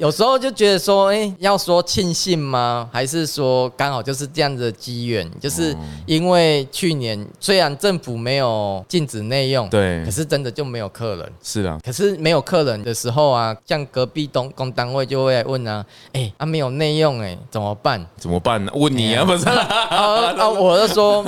[0.00, 2.88] 有时候就觉得说，哎、欸，要说庆幸吗？
[2.90, 5.30] 还是说刚好就是这样子的机缘？
[5.38, 11.32] 就是因为去年虽然政府没有禁止内用，对，可是真的就没有客人。
[11.42, 15.84] 是啊，可是没有客人的时候啊，像隔壁东工单位就会来问啊，
[16.14, 18.02] 哎、欸，啊没有内用，哎，怎么办？
[18.16, 18.72] 怎么办呢？
[18.74, 19.46] 问你啊，不是？
[19.50, 20.48] 啊啊！
[20.48, 21.22] 我就说，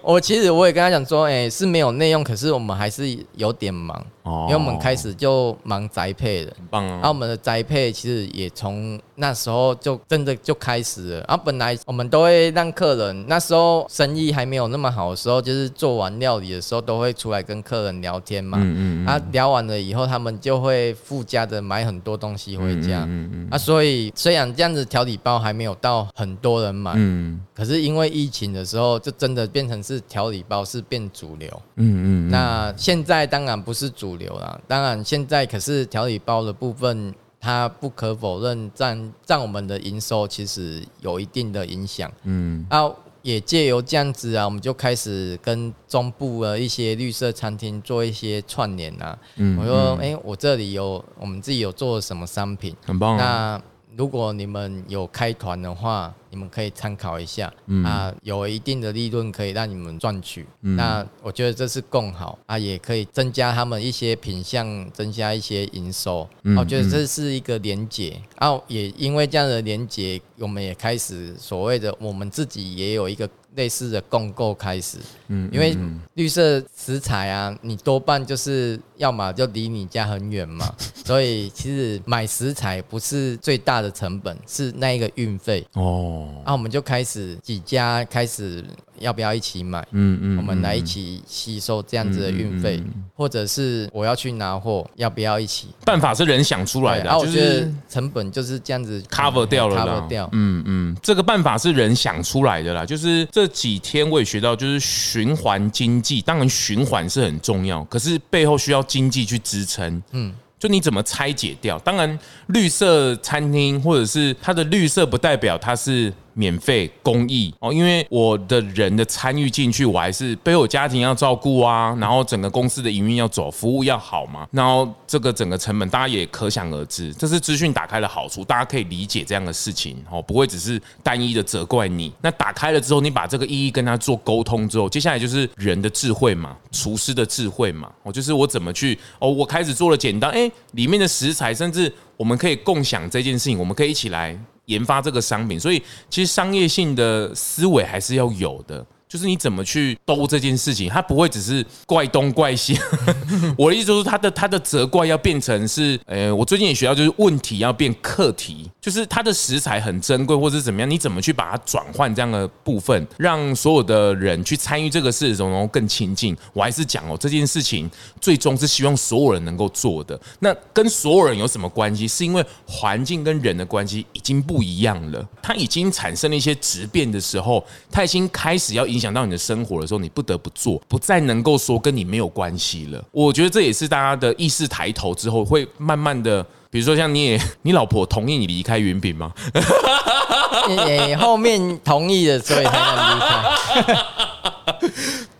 [0.00, 6.98] 我其实我也跟他讲说，哎、欸，是没有内用，可是我们还是有点忙，因为我们开始就忙宅配的，很棒啊。
[7.02, 7.90] 那、啊我们的宅配。
[7.90, 11.24] 其实也从那时候就真的就开始了。
[11.28, 18.56] 然后本来我们都会让客人那时候生意还没有那么好的时候，就是做完料理的时候都会出来跟客人聊天嘛。
[18.60, 19.06] 嗯嗯，嗯。
[19.06, 23.04] 啊，聊完了以后，他们就会附加的买很多东西回家。
[23.04, 23.48] 嗯嗯，嗯。
[23.50, 31.48] 啊，所以虽然这样子调理包还没有到很多人买，嗯，可是因为疫情的时候，就真的变成是调理包是变主流。
[31.76, 32.30] 嗯嗯，嗯。
[32.30, 37.14] 那现在当然不是主流了，当然现在可是调理包的部分。
[37.40, 42.12] 它不可否认占占我们的营收，其实有一定的影响。
[42.24, 42.90] 嗯，啊，
[43.22, 49.18] 也借由这样子啊，我们就开始跟中部的一些绿色餐厅做一些串联啊。
[49.36, 53.24] 嗯，我说，哎、欸，我这里有我们自己有做什么商品，很棒、啊。
[53.56, 53.62] 那
[53.96, 60.46] 如果你们有开团的话，你们可以参考一下，嗯、啊，有一定的利润可以让你们赚取。
[60.62, 66.28] 嗯、那我觉得这是更好啊，也可以增加他们一些品相，增加一些营收。
[66.44, 68.20] 嗯、我觉得这是一个连结。
[68.36, 73.28] 啊，也因为这样的连结，我们也开始所谓的我们自己也有一个。
[73.56, 74.98] 类似的共购开始，
[75.30, 75.76] 嗯，因为
[76.14, 80.70] 绿色食材啊，你多半就是要么就离你家很远嘛，
[81.04, 86.28] 所以其实买食材不是最大的成本，是那一个运费哦。
[86.44, 88.62] 那、啊、我们就开始几家开始。
[89.00, 89.80] 要不要一起买？
[89.92, 92.78] 嗯嗯，我们来一起吸收这样子的运费，
[93.14, 95.68] 或者是我要去拿货，要不要一起？
[95.86, 100.28] 办法是人想出来的，然后我觉得成本就是这样子 cover 掉了，cover 掉。
[100.32, 102.84] 嗯嗯，这个办法是人想出来的啦。
[102.84, 104.78] 就是这几天我也学到，就是
[105.20, 110.02] 循环经济，当然循环是很重要，可是背后需要经济去支撑。
[110.12, 110.34] 嗯。
[110.58, 111.78] 就你怎么拆解掉？
[111.78, 117.72] 当然，绿色餐厅或者是它的绿色，不代表它是免费公益哦。
[117.72, 124.46] 因为我的人的参与进去，我还是背后家庭要照顾啊，然后整个公司的营运要走，服务要好嘛。
[124.50, 127.12] 然后这个整个成本，大家也可想而知。
[127.14, 132.12] 这是资讯打开的好处，大家可以理解这样的事情哦，不会只是单一的责怪你。
[132.20, 137.90] 那打开了之后，你把这个意义跟他做沟通之后，接下来就是人的智慧嘛，厨师的智慧嘛。
[138.02, 140.50] 哦，就是我怎么去哦，我开始做了简单哎。
[140.72, 144.38] 里面的食材，甚至我们可以共享这件事情，我们可以一起来
[144.70, 148.86] 研发这个商品，所以其实商业性的思维还是要有的。
[149.10, 152.78] 就是你怎么去兜这件事情，它不会只是怪东怪西。
[153.58, 166.36] 我的意思就是，它的它的责怪要变成是，呃，我最近也学到，就是问题要变课题，就是它的食材很珍贵，或者是怎么样，你怎么去把它转换这样的部分，让所有的人去参与这个事的时候，然后更亲近。
[166.52, 170.16] 我还是讲哦，这件事情最终是希望所有人能够做的。
[170.38, 172.06] 那跟所有人有什么关系？
[172.06, 178.99] 是因为环境跟人的关系已经不一样了，它已经产生了一些质变的时候，它已经开始要影。
[179.00, 183.02] 影响到你的生活的时候，你不得不做，不再能够说跟你没有关系了。
[183.12, 189.32] 我觉得这也是大家的意识抬头之后，会慢慢的，比如说像你也， 你老婆同意你离开云品吗？
[190.68, 193.42] 你后面同意的，所以才要离开。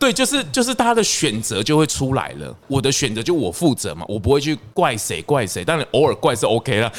[0.00, 2.56] 对，就是就是他的选择就会出来了。
[2.66, 5.62] 我的选择就我负责嘛，我不会去怪谁怪谁。
[5.62, 6.90] 当然偶尔怪是 OK 了，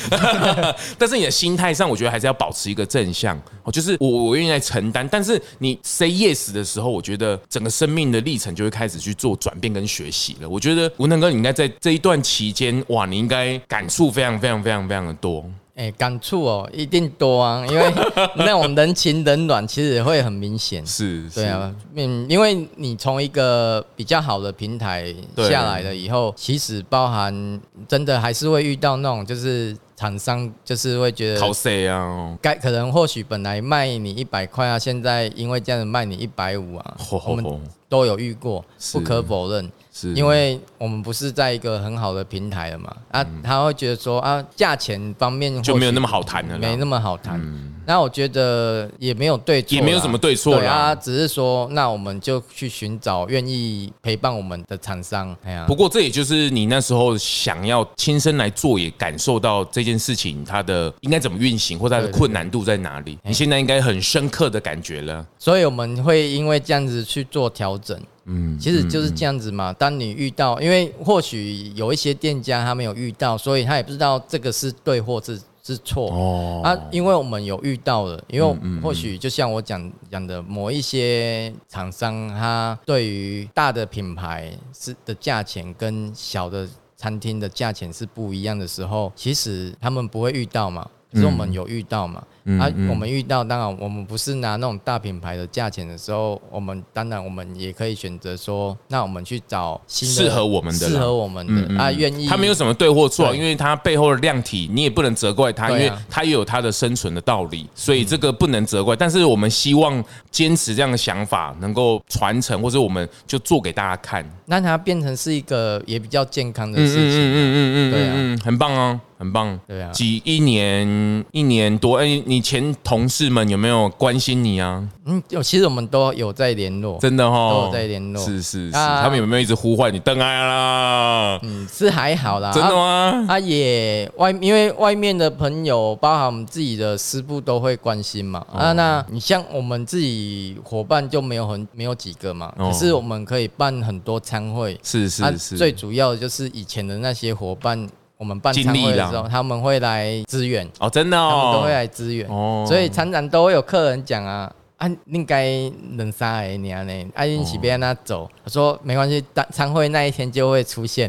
[1.00, 3.36] 但是你的心态上，我觉得还是要保持一个正向。
[3.64, 5.08] 哦，就是我我愿意来承担。
[5.10, 10.48] 但是你 say yes 的时候，我觉得整个生命的历程就会开始去做转变跟学习了。
[10.48, 15.44] 我觉得吴能哥，你应该在这一段期间，哇，你应该感触非常非常非常非常的多。
[15.74, 17.94] 哎、欸，感触哦，一定多啊，因为
[18.36, 20.86] 那种人情冷暖其实也会很明显。
[20.86, 32.38] 是，对啊，嗯，因为你从一个比较好的平台下来了以后，其实包含真的还是会遇到那种就是厂商就是会觉得靠谁啊？
[32.42, 37.46] 该可能或许本来卖你一百块啊，现在因为这样子卖你一百五啊，我们
[37.88, 39.72] 都有遇过，不可否认。
[39.94, 42.96] 是因为我们不是在一个很好的平台了嘛？
[43.12, 47.42] 啊，他会觉得说啊，价钱方面就没有那么好谈了，没那么好谈。
[47.86, 55.36] 那我觉得也没有对错，也没有什么对错啊，只是说，那我们就去寻找愿意陪伴我们的厂商。
[55.44, 63.18] 哎呀，不过这也就是你那时候想要亲身来做，也感受到这件事情它的应该怎么运行，或者它的困难度在哪里。
[63.24, 65.26] 你现在应该很深刻的感觉了。
[65.38, 68.00] 所以我们会因为这样子去做调整。
[68.26, 69.74] 嗯，其实就是这样子嘛。
[69.74, 76.62] 当你遇到，因为或许有一些店家他没有遇到，所以他也不知道这个是对或是是错哦。
[76.64, 90.88] 啊，因为我们有遇到了，因为或许就像我讲讲的，某一些厂商他对于大的品牌是的价钱跟小的餐厅的价钱是不一样的时候，其实他们不会遇到嘛。
[91.14, 92.24] 可是我们有遇到嘛？
[92.41, 102.28] 嗯、啊，我们遇到，当然我们不是拿那种大品牌的价钱的时候，我们当然我们也可以选择说，那我们去找适合我们的，适合我们的、嗯、啊，愿意。
[102.28, 108.96] 他没有什么对或错，因为他背后的量体你也不能责怪他，因为他也有他的生存的道理，所以这个不能责怪。
[108.96, 117.04] 但是我们希望坚持这样的想法能够传承，或者我们就做给大家看，让它变成是一个也比较健康的事情。
[117.04, 119.00] 嗯嗯嗯嗯嗯，对啊，很棒哦。
[119.22, 124.82] 很棒，对啊，几一年一年多，哎、欸，你前同事们有没有关心你啊？
[125.04, 131.38] 嗯，有，其实我们都有在联络，真的哈，都有在联络，是是是，啊、他们有没有一直呼唤你邓爱啦？
[131.44, 133.26] 嗯，是还好啦，真的吗？
[133.28, 138.41] 他、也外，因为外面的朋友，包含我们自己的师部都会关心嘛。
[138.49, 147.89] 哦、啊，那你像我们自己伙伴就没有很没有几个嘛，哦、可是我们可以办很多餐会，是是是、啊，最主要的就是以前的那些伙伴。
[148.22, 150.69] 我们办餐会的时候，他们会来支援。
[150.78, 152.28] 哦，真的哦，他们都会来支援。
[152.30, 154.51] 哦，所以常常都会有客人讲啊。
[154.82, 157.08] 啊，应该能杀诶，你啊呢？
[157.14, 161.08] 阿英起别让他走，他说没关系，当餐会那一天就会出现。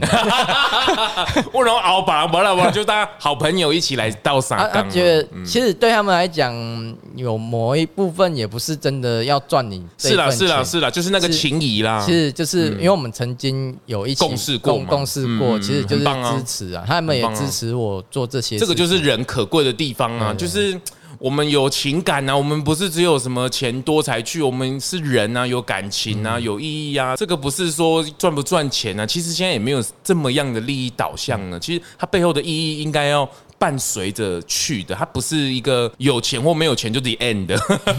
[1.51, 4.68] 不能熬吧，完了完了，就当好朋友一起来倒沙。
[4.68, 6.55] 他觉得其实对他们来讲，
[7.16, 9.83] 有某一部分也不是真的要赚你。
[9.97, 12.05] 是啦是啦是啦，就是那个情谊啦。
[12.05, 18.59] 其实就是因为我们曾经有一起共事过，共事过，其实就是支持啊，他们也支持我做这些。
[18.59, 20.79] 这个就是人可贵的地方啊，就是。
[21.23, 27.14] 我们有情感呐，我们不是只有什么钱多才去，我们是人呐，有感情呐，有意义啊。
[27.14, 31.61] 这个不是说赚不赚钱啊，其实现在也没有这么样的利益导向呢。
[31.61, 33.29] 其实它背后的意义应该要。
[33.62, 37.56] 伴随着去的，它不是一个有钱或没有钱就 the end 的，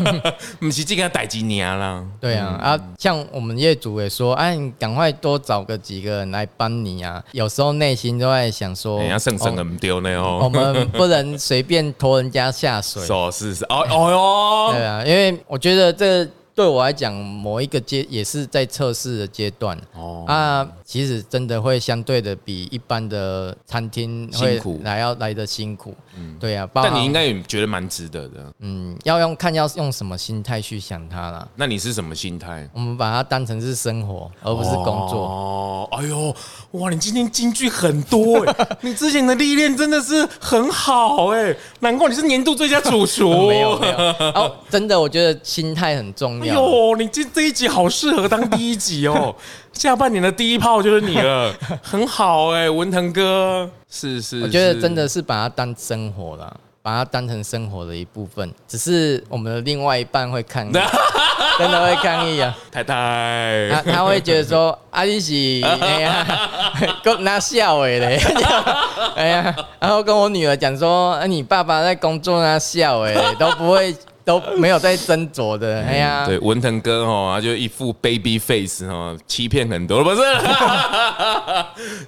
[0.59, 2.05] 你是这个逮几年了？
[2.19, 7.23] 对啊，啊，像我们业主也说，哎，你赶快多找个几个人来帮你啊。
[7.31, 13.01] 有时候内心都在想说，人家剩剩的不丢呢哦，我们不能随便拖人家下水。
[13.07, 16.27] 是是是，哦哦哟，对啊，因为我觉得这。
[16.55, 31.47] 对我来讲，某一个阶也是在测试的阶段哦啊，其实真的会相对的比一般的餐厅会来要来的辛苦，嗯，对啊，但你应该也觉得蛮值得的，嗯，要用看要用什么心态去想它啦。
[31.55, 32.69] 那你是什么心态？
[32.71, 35.25] 我们把它当成是生活，而不是工作。
[35.25, 36.35] 哦，哎呦，
[36.73, 43.29] 哇，你今天金句很多哎， 你之前的历练真的是很好哎，难怪你是年度最佳主厨。
[43.49, 43.95] 没有没有，
[44.35, 46.42] 哦，真的，我觉得心态很重要。
[46.43, 49.35] 哎呦，你这这一集好适合当第一集哦！
[49.73, 58.51] 下半年的第一炮就是你了，很好哎，文腾哥，是是，我觉得真的是把它当生活了，把它当成生活的一部分。
[58.67, 60.73] 只是我们的另外一半会抗议，
[61.57, 66.27] 真的会抗议啊，太太，他他会觉得说阿丽西，哎呀，
[67.03, 68.19] 跟他笑哎嘞，
[69.15, 73.95] 哎呀，然后跟我女儿讲说，你爸爸在工作那笑哎，都不会。
[74.25, 80.21] 都没有在斟酌的，哎呀，对，文腾哥哈，就一副 baby face 哦，欺骗很多，不是？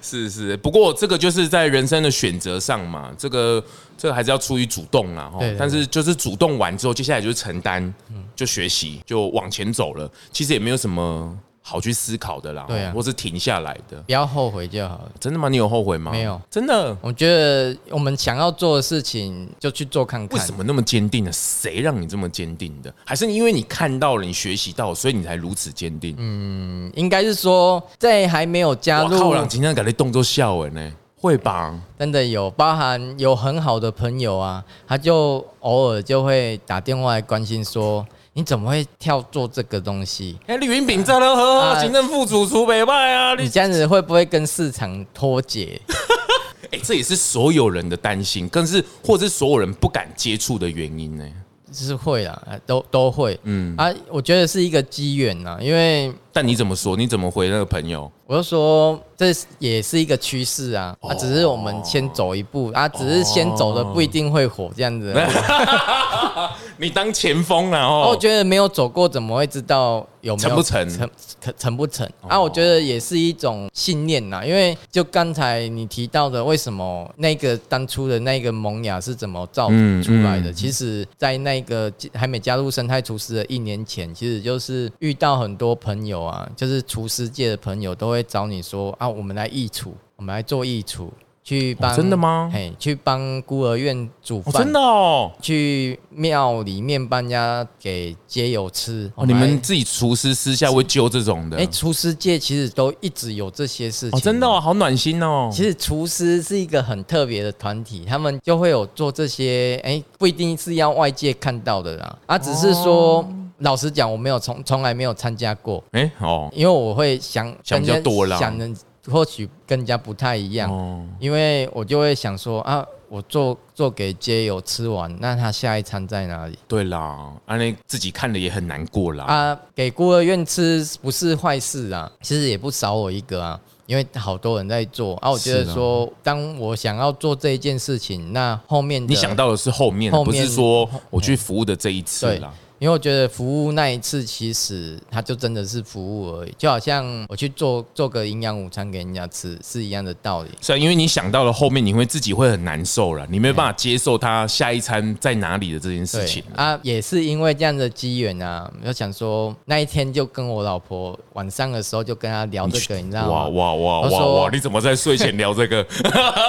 [0.00, 3.62] 是是，不过这个就是在人生的选择上嘛，这个
[3.98, 5.40] 这个还是要出于主动啦哈。
[5.58, 7.94] 但是就是主动完之后，接下来就是承担，
[8.34, 10.10] 就学习，就往前走了。
[10.32, 11.36] 其实也没有什么。
[11.68, 15.10] 好去思考的啦，对啊，或是停下来的，不要后悔就好了。
[15.18, 15.48] 真的吗？
[15.48, 16.12] 你有后悔吗？
[16.12, 16.96] 没有，真的。
[17.00, 20.38] 我觉得我们想要做的事情就去做看看。
[20.38, 21.30] 为什么那么坚定呢？
[21.32, 22.94] 谁让你这么坚定的？
[23.04, 26.14] 还是因为你看到了，你学习到，所以你才如此坚定？
[26.18, 29.18] 嗯，应该是说在还没有加入。
[29.18, 30.92] 靠，让今天感觉动作笑哎呢？
[31.18, 31.74] 会吧？
[31.98, 38.06] 真的有，包含有很好的朋友啊，他就偶尔就会打电话来关心说。
[38.36, 40.38] 你怎么会跳做这个东西？
[40.46, 45.80] 哎，李云炳在了呵，行政副主厨北派啊，你这样子会不会跟市场脱节？
[46.70, 51.24] 哎，这也是所有人的担心，更是或者是所有人不敢接触的原因呢。
[51.72, 56.12] 是会啊，都都会，嗯啊，我觉得是一个机缘呐，因为。
[56.32, 56.96] 但你怎么说？
[56.96, 58.10] 你怎么回那个朋友？
[58.26, 65.12] 我就说这也是一个趋势啊，啊，只是我们先走一步啊，只是先走的不一定会火这样子。
[66.78, 67.78] 你当前锋了！
[67.80, 70.88] 哦，我觉得没有走过，怎么会知道有没有成不成？
[70.88, 71.10] 成
[71.40, 72.06] 成成不成？
[72.28, 79.68] 啊，我觉得也是一种信念呐，因为就刚才你提到的，为什么那个当初的那个萌芽是怎么造
[80.02, 80.52] 出来的？
[80.52, 86.16] 其实，在那个还没加入生态厨师的一年前，其实就是遇到很多朋友。
[86.26, 91.12] 啊，就是厨师界的朋友都会找你说啊，我们来义厨，我们来做义厨，
[91.46, 92.50] 去帮、哦、真的吗？
[92.52, 95.30] 嘿，去帮孤儿院煮饭、哦，真的哦。
[95.40, 99.08] 去庙里面帮人家给街友吃。
[99.14, 101.56] 哦，你们自己厨师私下会揪这种的？
[101.56, 104.18] 哎，厨师界其实都一直有这些事情。
[104.18, 105.48] 哦，真的哦，好暖心哦。
[105.52, 113.18] 其实厨师是一个很特别的团体，他们就会有做这些，哎，不一定是要外界看到的啦，啊，只是说。
[113.18, 113.28] 哦
[113.60, 115.82] 老实讲，我没有从从来没有参加过。
[115.92, 118.70] 哎、欸，哦，因为我会想想比较多了，想的
[119.10, 120.70] 或许跟人家不太一样。
[120.70, 126.58] 哦，因为我就会想说啊，我做做给街友吃完，那他下一餐在哪里？
[126.66, 129.24] 对啦，啊，那自己看了也很难过啦。
[129.24, 135.30] 啊，给孤儿院吃不是坏事啊，其实也不少我一个啊，因为好多人在做啊。
[135.30, 142.52] 我觉得说，当我想要做这一件事情，那后面你想到的是后面，后面不是说我去服务的这一次啦。
[142.78, 150.50] 因为我觉得服务那一次，其实它就真的是服务而已，就好像我去做做个营养午餐给人家吃是一样的道理。
[150.60, 156.78] 是啊，因为你想到了后面，你会自己会很难受了，你没有办法接受他下一餐在哪里的这件事情啊。
[156.82, 163.28] 也是因为这样的机缘啊，我想说那一天就跟我老婆晚上的时候就跟他聊这个，你，你知道吗？
[163.28, 164.50] 哇哇哇哇哇！
[164.52, 165.78] 你怎么在睡前聊这个？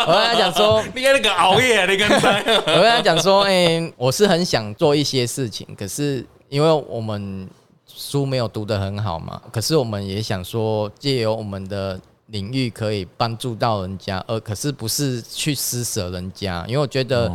[0.05, 2.43] 我 跟他讲说，你看那个熬夜，你刚才。
[2.43, 6.16] 我跟他讲说，哎、欸，我是很想做一些事情，可是。
[6.49, 7.47] 因为我们
[7.87, 16.65] 书没有读得很好嘛，可是我们也想说，借由我们的领域可以帮助到人家，而可是不是去施舍人家。
[16.67, 17.31] 因为我觉得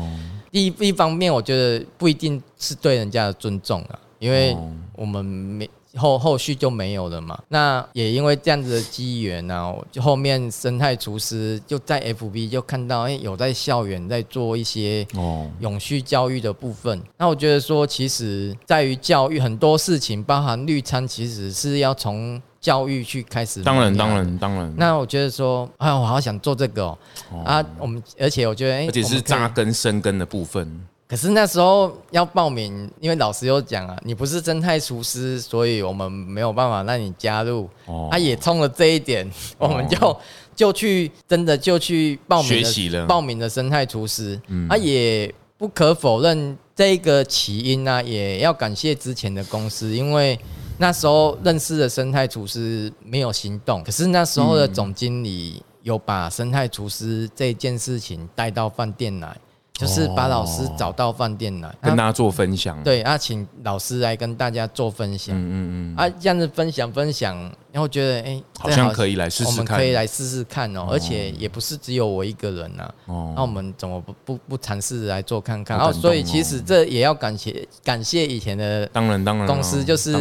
[0.50, 4.56] 一一方面，我觉得不一定是对人家的尊重啊，因为
[4.94, 5.68] 我们没。
[5.96, 7.38] 后后续就没有了嘛？
[7.48, 17.00] 那也因为这样子的机缘呢，就后面生态厨师就在 FB 就看到，哎，有在校园在做一些哦永续教育的部分。
[17.18, 23.62] 那我觉得说，其实在于教育很多事情，包含绿餐，其实是要从教育去开始。
[23.62, 24.72] 当然，当然，当然。
[24.76, 26.98] 那我觉得说，哎，我好想做这个哦。
[27.44, 30.80] 啊，我们而且我觉得，哎，而且是扎根生根的部分。
[31.12, 37.68] 可是那时候要报名，因为老师有讲啊，你不是生态厨师，所以我们没有办法让你加入。
[37.84, 40.16] 哦，他也冲了这一点，我们就
[40.56, 44.40] 就去真的就去报名学习了，报名的生态厨师。
[44.46, 50.40] 嗯，啊，也不可否认这个起因呢，也要感谢之前的公司，因为
[50.78, 59.36] 那时候认识的生态厨师没有行动，可是那时候的总经理有把生态厨师这件事情带到饭店来。
[59.82, 62.80] 就是把老师找到饭店来，跟大家做分享。
[62.84, 65.34] 对啊，请老师来跟大家做分享。
[65.36, 65.96] 嗯嗯嗯。
[65.96, 67.36] 啊，这样子分享分享，
[67.72, 69.52] 然后觉得哎，好像可以来试试看。
[69.52, 72.88] 我们可以来试试看哦，而且也不是只有我一个人呐。
[73.06, 73.32] 哦。
[73.34, 75.76] 那我们怎么不不不尝试来做看看？
[75.76, 80.16] 然后，所以其实这也要感谢感谢以前的当然当然公司，就是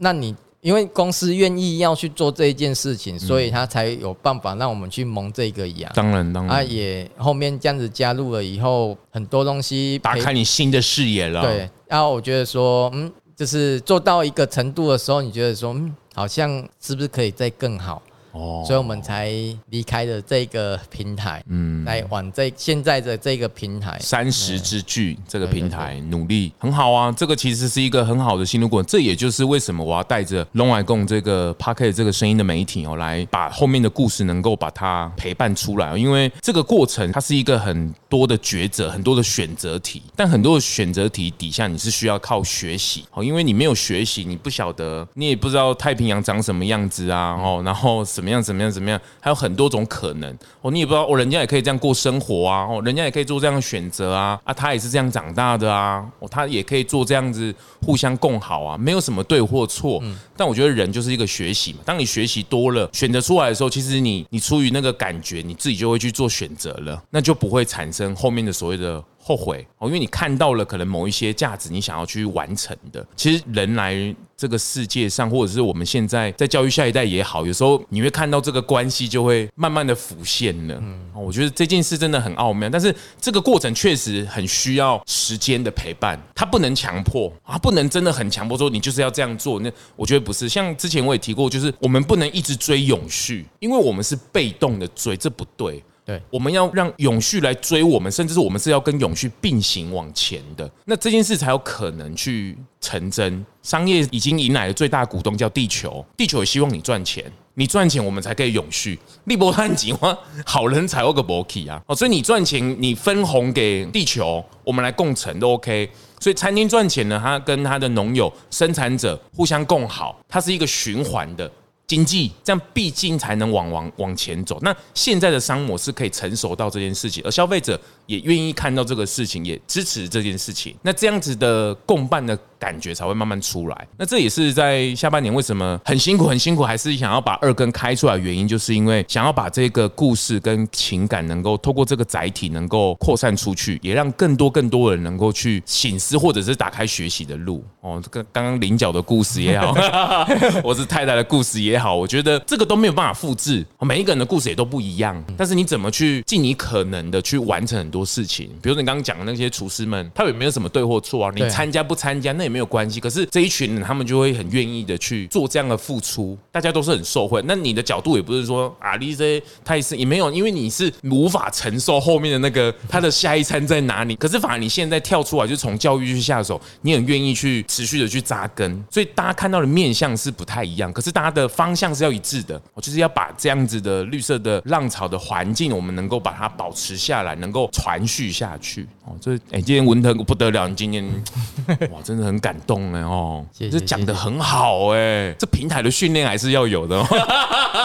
[0.00, 0.34] 那你。
[0.66, 5.88] 因为公司愿意要去做这一件事情，所以他才有办法让我们去蒙这个羊。
[5.94, 11.40] 当然，当然，啊，也后面这样子加入了以后，很多东西打开你新的视野了。
[11.42, 18.02] 对，然后我觉得说，嗯，就是做到一个程度的时候，你觉得说，嗯，好像是不是可以再更好？
[18.36, 19.30] 哦，所以我们才
[19.70, 27.10] 离开了这个平台，嗯，来往这现在的这个平台三十之巨这个平台努力很好啊。
[27.10, 35.96] 这个其实是一个很好的心路过程，这也就是为什么我要带着龙来共这个 Podcast 这个声音的媒体哦，来把后面的故事能够把它陪伴出来。
[35.96, 48.26] 因为这个过程它是一个很多的抉择，很多的选择题，但很多的选择题底下你是需要靠学习哦，因为你没有学习，你不晓得，你也不知道太平洋长什么样子啊，哦，然后什么。
[48.26, 48.42] 怎么样？
[48.42, 48.70] 怎么样？
[48.70, 49.00] 怎么样？
[49.20, 60.00] 还有很多种可能哦，你也不知道哦，人家也可以这样过生活啊，哦，人家也可以做这样的选择啊，啊，他也是这样长大的啊，哦，他也可以做这样子互相共好啊，没有什么对或错。
[60.02, 69.02] 嗯，但我觉得人就是一个学习嘛，当你学习多了，选择出来的时候，其实你你出于那个感觉，你自己就会去做选择了，那就不会产生后面的所谓的。
[69.26, 73.04] 后悔哦，因为你看到了可能某一些价值，你想要去完成的。
[73.16, 80.78] 其实人来这个世界上，或者是我们现在在教育下一代也好，有时候你会看到这个关系就会慢慢的浮现了。
[80.80, 89.58] 嗯，我觉得这件事真的很奥妙，但是这个过程确实很需要时间的陪伴，它不能强迫啊，不能真的很强迫说你就是要这样做。
[89.58, 95.82] 那我觉得不是，像之前我也提过，就是我们不能一直追永续，因为我们是被动的追，这不对。
[96.06, 103.44] 对，我们要让永续来追我们，甚至是我们是要跟永续并行往前的，那这件事才有可能去成真。
[103.60, 108.96] 商业已经迎来了最大股东叫地球，地球也希望你赚钱，你赚钱我们才可以永续。
[109.24, 111.82] 利伯碳计划，好人才有个伯气啊！
[111.88, 115.90] 哦，所以你赚钱，你分红给地球，我们来共成都 OK。
[116.20, 121.50] 所以餐厅赚钱呢，它跟它的农友、生产者互相共好，它是一个循环的。
[121.86, 124.58] 经济，这样毕竟才能往往往前走。
[124.62, 130.74] 那现在的商模式可以成熟到这件事情，而消费者也愿意看到这个事情，也支持这件事情。
[130.82, 133.88] 那这样子的共办的感觉才会慢慢出来。
[133.98, 147.62] 那这也是在下半年为什么很辛苦很辛苦，还是想要把二更开出来的原因，就是因为想要把这个故事跟情感能够透过这个载体能够扩散出去，也让更多更多人能够去醒思，或者是打开学习的路。
[147.80, 149.74] 哦，这个刚刚菱角的故事也好，
[150.64, 155.22] 我是太太的故事也好，我觉得这个都没有办法复制，每一个人的故事也都不一样。
[155.36, 158.48] 但是你怎么去尽你可能的去完成很多事情？
[158.62, 161.32] 比如说你刚刚讲的那些厨师们，他有没有什么对或错啊？
[161.34, 163.00] 你参加不参加那也没有关系。
[163.00, 167.42] 可是这一群人他们就会很愿意的去做这样的付出，大家都是很受惠。
[167.46, 174.16] 那你的角度也不是说啊，你这他也是也没有，因为你是无法承受后面的那个他的下一餐在哪里。
[174.16, 177.64] 可是反而你现在跳出来就从教育去下手，你很愿意去。
[177.68, 182.60] 持续的去扎根，所以大家看到的面向是不太一样，可是大家的方向是要一致的。
[182.72, 188.84] 我就是要把这样子的绿色的浪潮的环境，我们能够把它保持下来，能够传续下去。
[189.04, 191.04] 哦，这哎，今天文腾不得了，你今天
[191.92, 197.00] 哇，真的很感动哎哦，这讲的很好哎，这平台的训练还是要有的。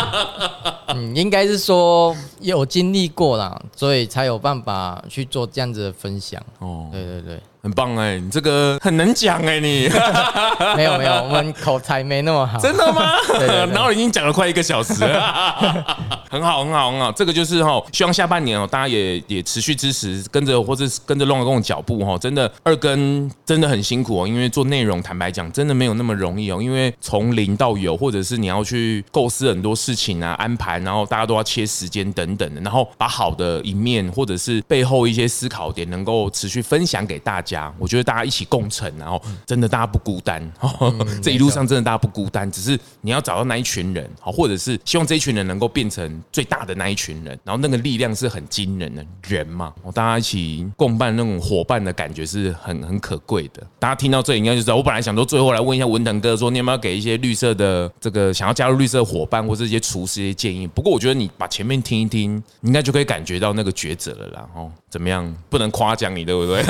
[0.96, 6.42] 嗯，应该是说有经历过啦，所以才有办法去做这样子的分享。
[6.58, 7.40] 哦，对对对。
[7.64, 9.88] 很棒哎，你这个很能讲哎，你
[10.76, 12.58] 没有没有，我们口才没那么好。
[12.60, 13.16] 真的吗？
[13.38, 15.98] 对对对，然后已经讲了快一个小时 了，
[16.28, 17.12] 很好很好很好。
[17.12, 22.18] 这个就是哈，希望下半年哦，大家也也持续支持，跟着或者跟着阿公的脚步哈。
[22.18, 26.60] 真的二更真的很辛苦哦，因为做内容，坦白讲真的没有那么容易哦。
[26.60, 37.51] 因为从零到有，或者是你要去构思很多事情啊，安排，然后大家都要切时间等等的，然后把好的一面或者是背后一些思考点，能够持续分享给大家。
[37.78, 40.52] 我觉得大家一起共成，然后真的大家不孤单，
[41.22, 53.66] 这一路上真的大家不孤单，只是你要找到那一群人，好，或者是希望这一群人能够变成最大的那一群人，然后那个力量是很惊人的人嘛，大家一起共办那种伙伴的感觉是很很可贵的。
[53.80, 60.68] 大家听到这里应该就知道，我本来想说最后来问一下文腾哥，说你有没有给一些绿色的这个想要加入绿色伙伴或者一些厨师一些建议？
[60.68, 64.48] 不过我觉得你把前面听一听，你应该就可以感觉到那个抉择了啦。
[64.56, 65.34] 哦，怎么样？
[65.50, 66.62] 不能夸奖你，对不对？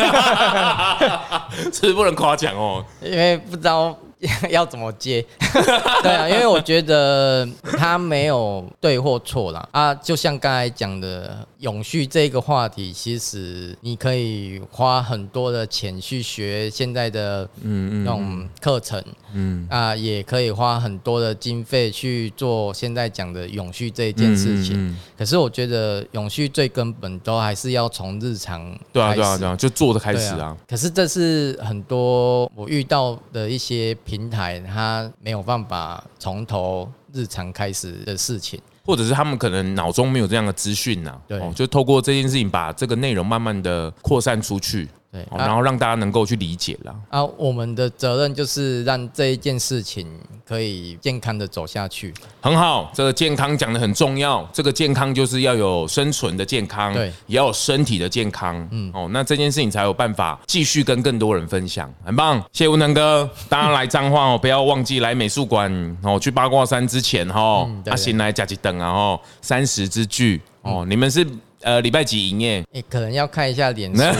[1.73, 3.97] 是 不是不能夸奖哦，因为不知道。
[4.51, 5.25] 要怎么接？
[6.03, 7.47] 对啊，因为我觉得
[7.77, 9.67] 他没有对或错啦。
[9.71, 9.93] 啊。
[9.95, 19.03] 就像刚才讲的永续这个话题，其实你可以花很多的钱去学现在的嗯那种课程，
[19.33, 24.95] 嗯啊，也可以花很多的经费去做现在讲的永续这一件事情。
[25.17, 30.55] 可是我觉得永续最根本都还是要从日常对啊对啊对啊，就做的开始啊。
[30.67, 33.97] 可是这是很多我遇到的一些。
[34.11, 44.85] 平台它没有办法从头日常开始的事情，或者是他们可能脑中没有这样的资讯呐，对，就透过这件事情把这个内容慢慢的扩散出去。
[45.11, 46.95] 对，然后让大家能够去理解了。
[47.09, 50.07] 啊，我们的责任就是让这一件事情
[50.47, 52.13] 可以健康的走下去。
[52.39, 54.47] 很好，这个健康讲的很重要。
[54.53, 58.65] 这个健康就是要有生存的健康，对，也要有身体的健康。
[58.71, 61.93] 嗯，哦，那这件事情才有办法继续跟更多人分享。
[62.05, 63.29] 很棒，谢谢文能哥。
[63.49, 66.17] 大家来彰化哦， 不要忘记来美术馆哦。
[66.17, 70.85] 去八卦山之前哈，阿行来加几等啊哦，三十之聚哦。
[70.87, 71.27] 你们是
[71.61, 72.63] 呃礼拜几营业？
[72.71, 74.01] 你可能要看一下脸书。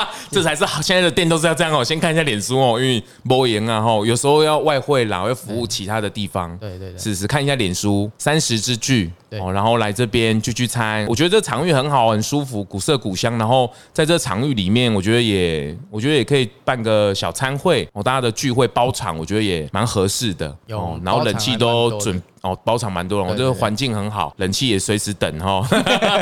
[0.30, 22.22] 这才是好现在的店都是要这样哦，先看一下脸书哦，因为播赢啊哈，有时候要外汇啦，要服务其他的地方，对对对，试试看一下脸书三十之聚哦，然后来这边聚聚餐，我觉得这场域很好，很舒服，古色古香，然后在这场域里面，我觉得也，我觉得也可以办个小餐会哦，大家的聚会包场，我觉得也蛮合适的哦，然后冷气都准。
[22.42, 25.62] 哦，包场蛮多人，我这个环境很好，冷气也随时等哈，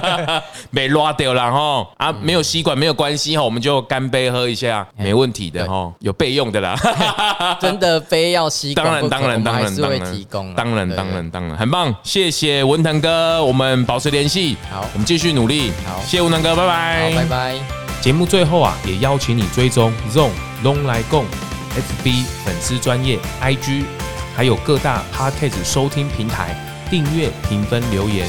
[0.70, 6.76] 没拉掉了哈啊，没有吸管没有关系哈，我们就干杯喝一下，没问题的哈，有备用的啦，
[7.60, 10.12] 真的非要吸管，当然当然当然当然。
[10.12, 11.56] 提供，当然当然当然。
[11.56, 17.54] 很棒，谢谢文腾哥，我们保持联系，好，我们继续努力，好，谢谢文腾哥，拜拜，拜拜。
[18.00, 20.30] 节目最后啊，也邀请你追踪 ZONG
[20.62, 21.24] 咙来共
[21.74, 23.84] FB 粉丝专业 IG。
[24.36, 26.54] 还有各大 Podcast 收听平台
[26.88, 28.28] 订阅、评分、留言，